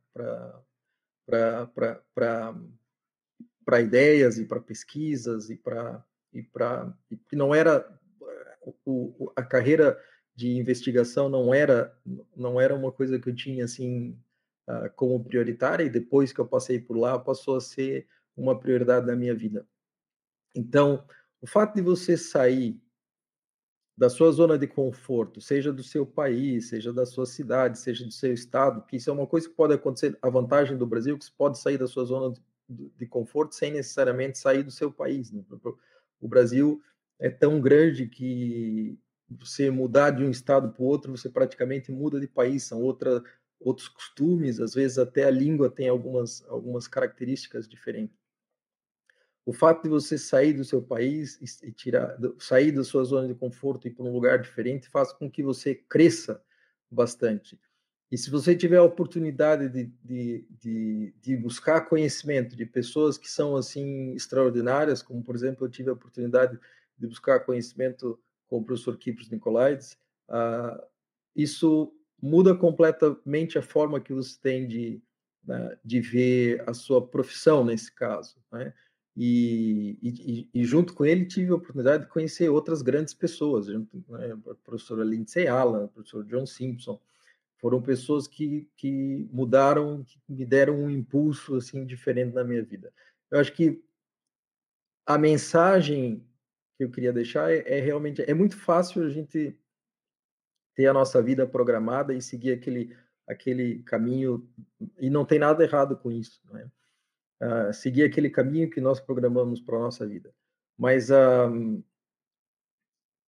ideias 3.80 4.38
e 4.38 4.44
para 4.44 4.60
pesquisas 4.60 5.50
e 5.50 5.56
para 5.56 6.04
e 6.32 6.42
para 6.42 6.92
e 7.32 7.36
não 7.36 7.54
era 7.54 7.88
o, 8.84 9.32
a 9.34 9.42
carreira 9.42 9.98
de 10.34 10.56
investigação 10.56 11.28
não 11.28 11.54
era 11.54 11.96
não 12.36 12.60
era 12.60 12.74
uma 12.74 12.92
coisa 12.92 13.18
que 13.18 13.30
eu 13.30 13.34
tinha 13.34 13.64
assim 13.64 14.18
uh, 14.68 14.90
como 14.94 15.24
prioritária 15.24 15.84
e 15.84 15.90
depois 15.90 16.32
que 16.32 16.40
eu 16.40 16.46
passei 16.46 16.78
por 16.78 16.96
lá 16.96 17.18
passou 17.18 17.56
a 17.56 17.60
ser 17.60 18.06
uma 18.36 18.58
prioridade 18.58 19.06
da 19.06 19.16
minha 19.16 19.34
vida 19.34 19.66
então 20.54 21.04
o 21.40 21.46
fato 21.46 21.74
de 21.74 21.82
você 21.82 22.16
sair 22.16 22.80
da 23.98 24.08
sua 24.08 24.30
zona 24.30 24.56
de 24.56 24.68
conforto, 24.68 25.40
seja 25.40 25.72
do 25.72 25.82
seu 25.82 26.06
país, 26.06 26.68
seja 26.68 26.92
da 26.92 27.04
sua 27.04 27.26
cidade, 27.26 27.80
seja 27.80 28.04
do 28.04 28.12
seu 28.12 28.32
estado, 28.32 28.86
que 28.86 28.94
isso 28.94 29.10
é 29.10 29.12
uma 29.12 29.26
coisa 29.26 29.48
que 29.48 29.54
pode 29.56 29.74
acontecer. 29.74 30.16
A 30.22 30.30
vantagem 30.30 30.76
do 30.78 30.86
Brasil 30.86 31.16
é 31.16 31.18
que 31.18 31.24
você 31.24 31.32
pode 31.36 31.58
sair 31.58 31.78
da 31.78 31.88
sua 31.88 32.04
zona 32.04 32.32
de, 32.68 33.06
conforto 33.06 33.56
sem 33.56 33.72
necessariamente 33.72 34.38
sair 34.38 34.62
do 34.62 34.70
seu 34.70 34.92
país. 34.92 35.32
Né? 35.32 35.42
O 36.20 36.28
Brasil 36.28 36.80
é 37.18 37.28
tão 37.28 37.60
grande 37.60 38.06
que 38.06 38.96
você 39.28 39.68
mudar 39.68 40.10
de 40.10 40.22
um 40.22 40.30
estado 40.30 40.70
para 40.70 40.82
o 40.82 40.86
outro, 40.86 41.10
você 41.16 41.28
praticamente 41.28 41.90
muda 41.90 42.20
de 42.20 42.28
país, 42.28 42.62
são 42.62 42.80
outra, 42.80 43.20
outros 43.60 43.88
costumes, 43.88 44.60
às 44.60 44.74
vezes 44.74 44.98
até 44.98 45.24
a 45.24 45.30
língua 45.30 45.70
tem 45.70 45.88
algumas, 45.88 46.44
algumas 46.48 46.86
características 46.86 47.68
diferentes 47.68 48.18
o 49.48 49.52
fato 49.54 49.84
de 49.84 49.88
você 49.88 50.18
sair 50.18 50.52
do 50.52 50.62
seu 50.62 50.82
país 50.82 51.40
e 51.62 51.72
tirar, 51.72 52.18
sair 52.38 52.70
da 52.70 52.84
sua 52.84 53.02
zona 53.02 53.26
de 53.26 53.34
conforto 53.34 53.86
e 53.86 53.90
ir 53.90 53.94
para 53.94 54.04
um 54.04 54.12
lugar 54.12 54.38
diferente 54.38 54.90
faz 54.90 55.10
com 55.10 55.30
que 55.30 55.42
você 55.42 55.74
cresça 55.74 56.38
bastante. 56.90 57.58
E 58.12 58.18
se 58.18 58.28
você 58.28 58.54
tiver 58.54 58.76
a 58.76 58.82
oportunidade 58.82 59.70
de, 59.70 59.84
de, 60.04 60.46
de, 60.50 61.14
de, 61.18 61.36
buscar 61.38 61.88
conhecimento 61.88 62.54
de 62.54 62.66
pessoas 62.66 63.16
que 63.16 63.26
são 63.26 63.56
assim 63.56 64.12
extraordinárias, 64.12 65.00
como 65.00 65.22
por 65.22 65.34
exemplo 65.34 65.64
eu 65.64 65.70
tive 65.70 65.88
a 65.88 65.94
oportunidade 65.94 66.60
de 66.98 67.06
buscar 67.06 67.40
conhecimento 67.40 68.20
com 68.48 68.58
o 68.58 68.64
professor 68.64 68.98
Kipros 68.98 69.30
Nicolaides, 69.30 69.96
uh, 70.28 70.78
isso 71.34 71.90
muda 72.20 72.54
completamente 72.54 73.58
a 73.58 73.62
forma 73.62 74.00
que 74.00 74.12
você 74.12 74.38
tem 74.40 74.66
de, 74.66 75.00
né, 75.44 75.78
de 75.84 76.00
ver 76.00 76.62
a 76.68 76.74
sua 76.74 77.06
profissão 77.06 77.64
nesse 77.64 77.92
caso. 77.92 78.36
Né? 78.52 78.72
E, 79.16 79.98
e, 80.02 80.48
e, 80.54 80.64
junto 80.64 80.94
com 80.94 81.04
ele 81.04 81.26
tive 81.26 81.50
a 81.50 81.56
oportunidade 81.56 82.04
de 82.04 82.10
conhecer 82.10 82.48
outras 82.48 82.82
grandes 82.82 83.14
pessoas, 83.14 83.66
né, 83.68 83.84
a 84.32 84.54
professora 84.64 85.04
Lindsay 85.04 85.48
Allen, 85.48 85.84
o 85.84 85.88
professor 85.88 86.24
John 86.24 86.46
Simpson, 86.46 87.00
foram 87.58 87.82
pessoas 87.82 88.28
que, 88.28 88.68
que 88.76 89.28
mudaram, 89.32 90.04
que 90.04 90.20
me 90.28 90.44
deram 90.44 90.78
um 90.78 90.90
impulso 90.90 91.56
assim 91.56 91.84
diferente 91.84 92.32
na 92.32 92.44
minha 92.44 92.62
vida. 92.62 92.92
Eu 93.30 93.40
acho 93.40 93.52
que 93.52 93.82
a 95.04 95.18
mensagem 95.18 96.24
que 96.76 96.84
eu 96.84 96.90
queria 96.90 97.12
deixar 97.12 97.50
é, 97.50 97.64
é 97.66 97.80
realmente 97.80 98.22
é 98.22 98.32
muito 98.32 98.56
fácil 98.56 99.02
a 99.02 99.10
gente 99.10 99.58
ter 100.78 100.86
a 100.86 100.92
nossa 100.92 101.20
vida 101.20 101.44
programada 101.44 102.14
e 102.14 102.22
seguir 102.22 102.52
aquele 102.52 102.96
aquele 103.26 103.82
caminho 103.82 104.48
e 104.96 105.10
não 105.10 105.24
tem 105.24 105.36
nada 105.36 105.64
errado 105.64 105.96
com 105.96 106.12
isso, 106.12 106.40
né? 106.52 106.70
Uh, 107.42 107.74
seguir 107.74 108.04
aquele 108.04 108.30
caminho 108.30 108.70
que 108.70 108.80
nós 108.80 109.00
programamos 109.00 109.60
para 109.60 109.76
a 109.76 109.80
nossa 109.80 110.06
vida. 110.06 110.32
Mas 110.78 111.10
uh, 111.10 111.84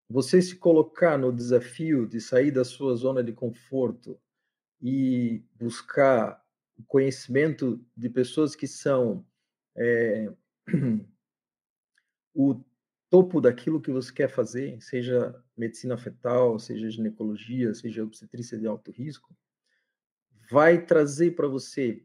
você 0.08 0.40
se 0.40 0.56
colocar 0.56 1.18
no 1.18 1.32
desafio 1.32 2.06
de 2.06 2.20
sair 2.20 2.52
da 2.52 2.64
sua 2.64 2.94
zona 2.94 3.22
de 3.22 3.32
conforto 3.32 4.16
e 4.80 5.44
buscar 5.56 6.40
conhecimento 6.86 7.84
de 7.96 8.08
pessoas 8.08 8.54
que 8.54 8.68
são 8.68 9.26
é, 9.76 10.32
o 12.32 12.62
topo 13.10 13.40
daquilo 13.40 13.80
que 13.80 13.90
você 13.90 14.12
quer 14.12 14.28
fazer, 14.28 14.80
seja 14.80 15.34
medicina 15.56 15.98
fetal, 15.98 16.58
seja 16.58 16.88
ginecologia, 16.88 17.74
seja 17.74 18.04
obstetrícia 18.04 18.56
de 18.56 18.66
alto 18.66 18.92
risco, 18.92 19.36
vai 20.48 20.84
trazer 20.84 21.32
para 21.32 21.48
você 21.48 22.04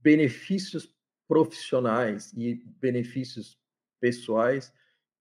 benefícios 0.00 0.96
profissionais 1.26 2.32
e 2.32 2.54
benefícios 2.80 3.60
pessoais 4.00 4.72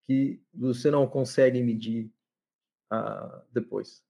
que 0.05 0.41
você 0.53 0.89
não 0.91 1.07
consegue 1.07 1.61
medir 1.61 2.11
uh, 2.93 3.41
depois. 3.51 4.05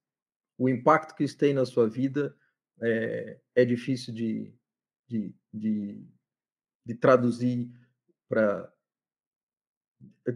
O 0.58 0.67
impacto 0.67 1.15
que 1.15 1.23
isso 1.23 1.38
tem 1.38 1.53
na 1.53 1.65
sua 1.65 1.89
vida 1.89 2.38
é, 2.82 3.39
é 3.56 3.65
difícil 3.65 4.13
de, 4.13 4.53
de, 5.08 5.34
de, 5.51 6.06
de 6.86 6.95
traduzir 6.95 7.71
para 8.27 8.71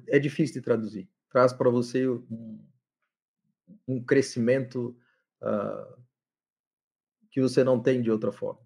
é 0.08 0.20
difícil 0.20 0.56
de 0.56 0.62
traduzir. 0.62 1.10
Traz 1.30 1.54
para 1.54 1.70
você 1.70 2.08
um, 2.08 2.60
um 3.88 4.04
crescimento 4.04 4.96
uh, 5.42 6.02
que 7.30 7.42
você 7.42 7.64
não 7.64 7.82
tem 7.82 8.02
de 8.02 8.12
outra 8.12 8.32
forma. 8.32 8.62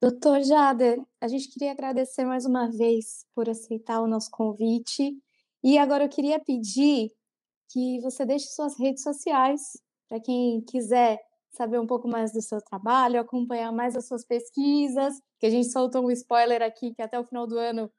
Doutor 0.00 0.42
Jader, 0.42 0.98
a 1.20 1.28
gente 1.28 1.50
queria 1.50 1.72
agradecer 1.72 2.24
mais 2.24 2.46
uma 2.46 2.70
vez 2.70 3.26
por 3.34 3.50
aceitar 3.50 4.00
o 4.00 4.06
nosso 4.06 4.30
convite. 4.30 5.14
E 5.62 5.76
agora 5.76 6.04
eu 6.04 6.08
queria 6.08 6.40
pedir 6.40 7.10
que 7.70 8.00
você 8.00 8.24
deixe 8.24 8.46
suas 8.46 8.78
redes 8.78 9.02
sociais 9.02 9.60
para 10.08 10.18
quem 10.18 10.62
quiser 10.62 11.18
saber 11.50 11.78
um 11.78 11.86
pouco 11.86 12.08
mais 12.08 12.32
do 12.32 12.40
seu 12.40 12.60
trabalho, 12.62 13.20
acompanhar 13.20 13.72
mais 13.72 13.94
as 13.94 14.06
suas 14.06 14.24
pesquisas, 14.24 15.14
que 15.38 15.46
a 15.46 15.50
gente 15.50 15.70
soltou 15.70 16.06
um 16.06 16.10
spoiler 16.10 16.62
aqui 16.62 16.94
que 16.94 17.02
até 17.02 17.18
o 17.18 17.24
final 17.24 17.46
do 17.46 17.58
ano 17.58 17.90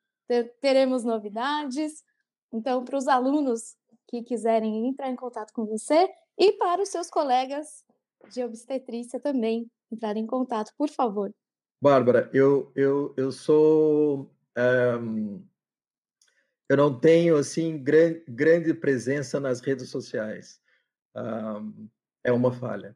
teremos 0.60 1.04
novidades. 1.04 2.04
Então, 2.52 2.84
para 2.84 2.98
os 2.98 3.08
alunos 3.08 3.76
que 4.08 4.24
quiserem 4.24 4.88
entrar 4.88 5.10
em 5.10 5.16
contato 5.16 5.54
com 5.54 5.66
você 5.66 6.10
e 6.38 6.54
para 6.54 6.82
os 6.82 6.90
seus 6.90 7.10
colegas 7.10 7.86
de 8.32 8.44
obstetrícia 8.44 9.20
também 9.20 9.70
entrarem 9.92 10.24
em 10.24 10.28
contato, 10.28 10.72
por 10.78 10.90
favor. 10.90 11.34
Bárbara, 11.82 12.30
eu, 12.34 12.72
eu, 12.76 13.14
eu 13.18 13.32
sou. 13.32 14.32
Um, 14.58 15.44
eu 16.70 16.78
não 16.78 16.98
tenho 16.98 17.36
assim 17.36 17.82
gran, 17.82 18.22
grande 18.28 18.74
presença 18.74 19.40
nas 19.40 19.60
redes 19.60 19.90
sociais. 19.90 20.62
Um, 21.16 21.90
é 22.24 22.32
uma 22.32 22.52
falha, 22.52 22.96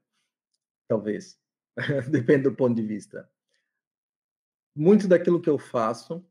talvez. 0.88 1.39
Depende 2.10 2.43
do 2.43 2.56
ponto 2.56 2.76
de 2.76 2.84
vista. 2.84 3.30
Muito 4.76 5.08
daquilo 5.08 5.41
que 5.41 5.50
eu 5.50 5.58
faço 5.58 6.24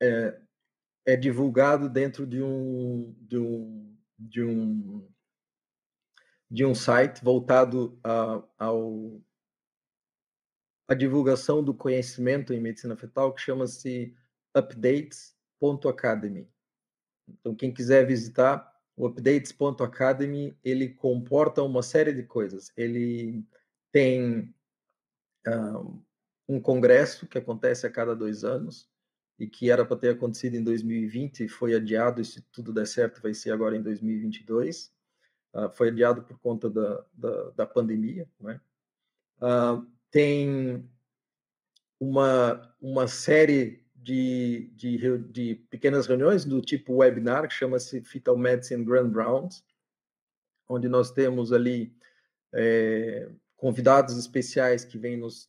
é, 0.00 0.40
é, 1.06 1.16
divulgado 1.16 1.88
dentro 1.88 2.26
de 2.26 2.42
um, 2.42 3.14
de 3.20 3.38
um, 3.38 3.96
de 4.18 4.42
um, 4.42 5.08
de 6.50 6.64
um 6.64 6.74
site 6.74 7.22
voltado 7.22 7.98
a, 8.04 8.42
ao 8.58 9.20
a 10.88 10.94
divulgação 10.94 11.62
do 11.62 11.72
conhecimento 11.72 12.52
em 12.52 12.60
medicina 12.60 12.96
fetal 12.96 13.32
que 13.32 13.40
chama-se 13.40 14.12
updates.academy. 14.52 16.48
Então, 17.28 17.54
quem 17.54 17.72
quiser 17.72 18.04
visitar 18.04 18.68
o 18.96 19.06
updates.academy, 19.06 20.58
ele 20.64 20.88
comporta 20.88 21.62
uma 21.62 21.80
série 21.80 22.12
de 22.12 22.24
coisas. 22.24 22.72
Ele 22.76 23.44
tem 23.92 24.52
um, 25.46 26.02
um 26.50 26.60
congresso 26.60 27.28
que 27.28 27.38
acontece 27.38 27.86
a 27.86 27.90
cada 27.90 28.14
dois 28.14 28.42
anos 28.42 28.88
e 29.38 29.46
que 29.46 29.70
era 29.70 29.84
para 29.84 29.96
ter 29.96 30.08
acontecido 30.10 30.56
em 30.56 30.64
2020 30.64 31.44
e 31.44 31.48
foi 31.48 31.76
adiado, 31.76 32.20
e 32.20 32.24
se 32.24 32.42
tudo 32.52 32.72
der 32.72 32.88
certo 32.88 33.22
vai 33.22 33.32
ser 33.32 33.52
agora 33.52 33.76
em 33.76 33.82
2022. 33.82 34.86
Uh, 35.54 35.58
ah, 35.58 35.70
foi 35.70 35.88
adiado 35.88 36.22
por 36.24 36.38
conta 36.40 36.68
da, 36.68 37.04
da, 37.12 37.50
da 37.50 37.66
pandemia. 37.66 38.28
Né? 38.40 38.60
Uh, 39.38 39.86
tem 40.10 40.84
uma, 42.00 42.74
uma 42.80 43.06
série 43.06 43.84
de, 43.94 44.72
de, 44.74 45.18
de 45.18 45.54
pequenas 45.70 46.08
reuniões 46.08 46.44
do 46.44 46.60
tipo 46.60 46.96
webinar, 46.96 47.46
que 47.46 47.54
chama-se 47.54 48.02
Fetal 48.02 48.36
Medicine 48.36 48.84
Grand 48.84 49.12
Rounds, 49.12 49.64
onde 50.68 50.88
nós 50.88 51.12
temos 51.12 51.52
ali 51.52 51.96
é, 52.52 53.30
convidados 53.56 54.16
especiais 54.16 54.84
que 54.84 54.98
vêm 54.98 55.16
nos 55.16 55.48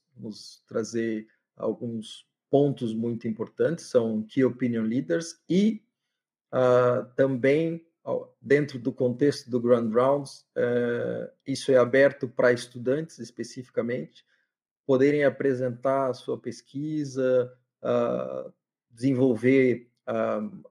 trazer 0.67 1.27
alguns 1.55 2.25
pontos 2.49 2.93
muito 2.93 3.27
importantes, 3.27 3.85
são 3.85 4.23
Key 4.23 4.43
Opinion 4.43 4.83
Leaders 4.83 5.41
e 5.49 5.81
uh, 6.53 7.05
também 7.15 7.85
dentro 8.41 8.79
do 8.79 8.91
contexto 8.91 9.49
do 9.49 9.59
Grand 9.59 9.89
Rounds, 9.89 10.45
uh, 10.57 11.31
isso 11.45 11.71
é 11.71 11.77
aberto 11.77 12.27
para 12.27 12.51
estudantes 12.51 13.19
especificamente, 13.19 14.25
poderem 14.85 15.23
apresentar 15.23 16.09
a 16.09 16.13
sua 16.13 16.37
pesquisa, 16.37 17.53
uh, 17.83 18.51
desenvolver 18.89 19.87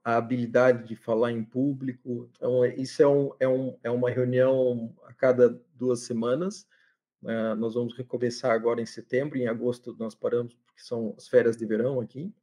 a 0.03 0.17
habilidade 0.17 0.87
de 0.87 0.95
falar 0.95 1.31
em 1.31 1.43
público. 1.43 2.29
Então, 2.35 2.63
isso 2.65 3.01
é, 3.01 3.07
um, 3.07 3.31
é, 3.39 3.47
um, 3.47 3.77
é 3.83 3.89
uma 3.89 4.11
reunião 4.11 4.93
a 5.05 5.13
cada 5.13 5.59
duas 5.73 6.01
semanas, 6.01 6.67
Uh, 7.21 7.55
nós 7.55 7.75
vamos 7.75 7.95
recomeçar 7.95 8.51
agora 8.51 8.81
em 8.81 8.85
setembro, 8.85 9.37
em 9.37 9.47
agosto 9.47 9.95
nós 9.99 10.15
paramos 10.15 10.55
porque 10.55 10.81
são 10.81 11.13
as 11.15 11.27
férias 11.27 11.55
de 11.55 11.65
verão 11.65 12.01
aqui, 12.01 12.33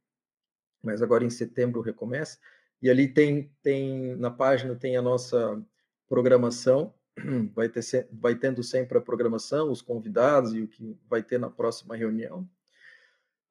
mas 0.81 1.01
agora 1.01 1.25
em 1.25 1.29
setembro 1.29 1.81
recomeça. 1.81 2.39
E 2.81 2.89
ali 2.89 3.07
tem, 3.07 3.51
tem 3.61 4.15
na 4.15 4.31
página 4.31 4.75
tem 4.75 4.95
a 4.95 5.01
nossa 5.01 5.61
programação, 6.07 6.93
vai, 7.53 7.67
ter, 7.67 8.07
vai 8.11 8.35
tendo 8.35 8.63
sempre 8.63 8.97
a 8.97 9.01
programação, 9.01 9.69
os 9.69 9.81
convidados 9.81 10.53
e 10.53 10.61
o 10.61 10.67
que 10.67 10.97
vai 11.09 11.21
ter 11.21 11.37
na 11.37 11.49
próxima 11.49 11.97
reunião. 11.97 12.49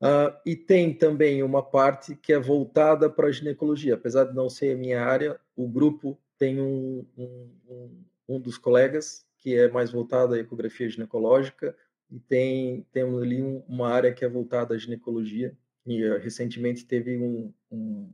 Uh, 0.00 0.32
e 0.46 0.56
tem 0.56 0.94
também 0.94 1.42
uma 1.42 1.62
parte 1.62 2.14
que 2.14 2.32
é 2.32 2.38
voltada 2.38 3.10
para 3.10 3.26
a 3.26 3.32
ginecologia. 3.32 3.94
Apesar 3.94 4.24
de 4.24 4.34
não 4.34 4.48
ser 4.48 4.74
a 4.74 4.78
minha 4.78 5.04
área, 5.04 5.38
o 5.54 5.68
grupo 5.68 6.18
tem 6.38 6.60
um, 6.60 7.04
um, 7.18 7.50
um, 7.68 8.04
um 8.28 8.40
dos 8.40 8.56
colegas 8.56 9.27
que 9.38 9.57
é 9.57 9.68
mais 9.70 9.90
voltada 9.90 10.37
à 10.37 10.38
ecografia 10.38 10.88
ginecológica, 10.88 11.77
e 12.11 12.18
tem 12.18 12.87
temos 12.92 13.22
ali 13.22 13.42
um, 13.42 13.59
uma 13.68 13.88
área 13.88 14.12
que 14.12 14.24
é 14.24 14.29
voltada 14.29 14.74
à 14.74 14.79
ginecologia, 14.79 15.57
e 15.87 16.05
uh, 16.05 16.18
recentemente 16.18 16.85
teve 16.85 17.16
um, 17.16 17.53
um, 17.70 18.12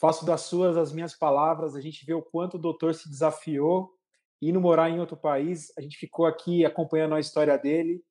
Faço 0.00 0.24
das 0.24 0.42
suas 0.42 0.76
as 0.76 0.92
minhas 0.92 1.14
palavras. 1.14 1.74
A 1.74 1.80
gente 1.80 2.06
vê 2.06 2.14
o 2.14 2.22
quanto 2.22 2.54
o 2.54 2.60
doutor 2.60 2.94
se 2.94 3.10
desafiou 3.10 3.90
indo 4.40 4.60
morar 4.60 4.88
em 4.88 5.00
outro 5.00 5.16
país. 5.16 5.70
A 5.76 5.82
gente 5.82 5.98
ficou 5.98 6.24
aqui 6.24 6.64
acompanhando 6.64 7.14
a 7.14 7.20
história 7.20 7.58
dele 7.58 8.02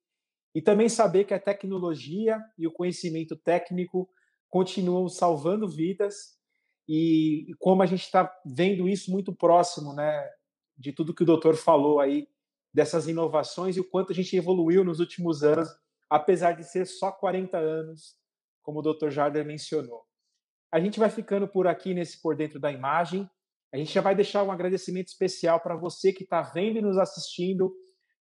e 0.54 0.62
também 0.62 0.90
saber 0.90 1.26
que 1.26 1.34
a 1.34 1.40
tecnologia 1.40 2.40
e 2.58 2.68
o 2.68 2.72
conhecimento 2.72 3.36
técnico 3.36 4.10
continuam 4.50 5.08
salvando 5.08 5.68
vidas 5.68 6.40
e 6.88 7.54
como 7.60 7.84
a 7.84 7.86
gente 7.86 8.02
está 8.02 8.32
vendo 8.44 8.90
isso 8.90 9.12
muito 9.12 9.34
próximo, 9.34 9.94
né, 9.94 10.28
de 10.76 10.92
tudo 10.92 11.14
que 11.14 11.22
o 11.22 11.26
doutor 11.26 11.56
falou 11.56 12.00
aí 12.00 12.28
dessas 12.74 13.08
inovações 13.08 13.78
e 13.78 13.80
o 13.80 13.88
quanto 13.88 14.12
a 14.12 14.16
gente 14.16 14.36
evoluiu 14.36 14.84
nos 14.84 15.00
últimos 15.00 15.44
anos, 15.44 15.70
apesar 16.10 16.54
de 16.54 16.64
ser 16.64 16.86
só 16.86 17.12
40 17.12 17.58
anos, 17.58 18.16
como 18.64 18.80
o 18.80 18.82
doutor 18.82 19.12
Jarder 19.12 19.46
mencionou. 19.46 20.04
A 20.72 20.80
gente 20.80 21.00
vai 21.00 21.10
ficando 21.10 21.48
por 21.48 21.68
aqui 21.68 21.94
nesse 21.94 22.22
Por 22.22 22.36
Dentro 22.36 22.60
da 22.60 22.72
Imagem. 22.72 23.30
A 23.74 23.78
gente 23.78 23.92
já 23.92 24.02
vai 24.02 24.16
deixar 24.16 24.44
um 24.44 24.52
agradecimento 24.52 25.08
especial 25.08 25.60
para 25.60 25.76
você 25.76 26.14
que 26.14 26.24
está 26.24 26.42
vendo 26.42 26.78
e 26.78 26.82
nos 26.82 26.98
assistindo 26.98 27.74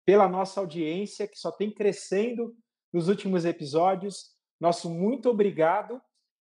pela 0.05 0.27
nossa 0.27 0.59
audiência, 0.59 1.27
que 1.27 1.37
só 1.37 1.51
tem 1.51 1.73
crescendo 1.73 2.53
nos 2.91 3.07
últimos 3.07 3.45
episódios. 3.45 4.31
Nosso 4.59 4.89
muito 4.89 5.29
obrigado. 5.29 6.01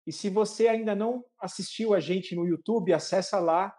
E 0.06 0.12
se 0.12 0.30
você 0.30 0.68
ainda 0.68 0.94
não 0.94 1.24
assistiu 1.40 1.92
a 1.92 2.00
gente 2.00 2.36
no 2.36 2.46
YouTube, 2.46 2.92
acessa 2.92 3.40
lá 3.40 3.74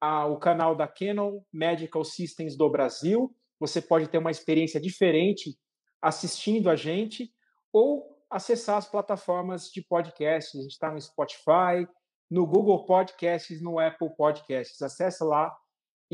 a, 0.00 0.26
o 0.26 0.38
canal 0.38 0.76
da 0.76 0.86
Canon 0.86 1.40
Medical 1.52 2.04
Systems 2.04 2.56
do 2.56 2.70
Brasil. 2.70 3.34
Você 3.58 3.80
pode 3.80 4.08
ter 4.08 4.18
uma 4.18 4.30
experiência 4.30 4.80
diferente 4.80 5.58
assistindo 6.00 6.68
a 6.68 6.76
gente 6.76 7.32
ou 7.72 8.14
acessar 8.30 8.76
as 8.76 8.88
plataformas 8.88 9.70
de 9.70 9.82
podcast. 9.82 10.56
A 10.56 10.60
gente 10.60 10.72
está 10.72 10.92
no 10.92 11.00
Spotify, 11.00 11.88
no 12.30 12.46
Google 12.46 12.84
Podcasts, 12.84 13.62
no 13.62 13.78
Apple 13.78 14.14
Podcasts. 14.16 14.80
Acesse 14.82 15.24
lá 15.24 15.54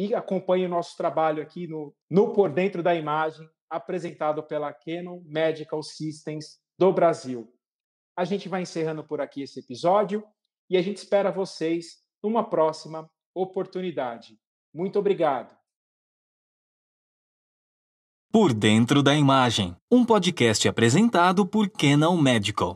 e 0.00 0.14
acompanhe 0.14 0.64
o 0.64 0.68
nosso 0.68 0.96
trabalho 0.96 1.42
aqui 1.42 1.66
no, 1.66 1.94
no 2.08 2.32
Por 2.32 2.50
Dentro 2.50 2.82
da 2.82 2.94
Imagem, 2.94 3.46
apresentado 3.68 4.42
pela 4.42 4.72
Canon 4.72 5.20
Medical 5.26 5.82
Systems 5.82 6.58
do 6.78 6.90
Brasil. 6.90 7.52
A 8.16 8.24
gente 8.24 8.48
vai 8.48 8.62
encerrando 8.62 9.04
por 9.04 9.20
aqui 9.20 9.42
esse 9.42 9.60
episódio 9.60 10.24
e 10.70 10.78
a 10.78 10.82
gente 10.82 10.96
espera 10.96 11.30
vocês 11.30 12.02
numa 12.22 12.48
próxima 12.48 13.10
oportunidade. 13.34 14.38
Muito 14.72 14.98
obrigado. 14.98 15.54
Por 18.32 18.54
Dentro 18.54 19.02
da 19.02 19.14
Imagem, 19.14 19.76
um 19.92 20.02
podcast 20.02 20.66
apresentado 20.66 21.46
por 21.46 21.68
Canon 21.68 22.16
Medical. 22.16 22.74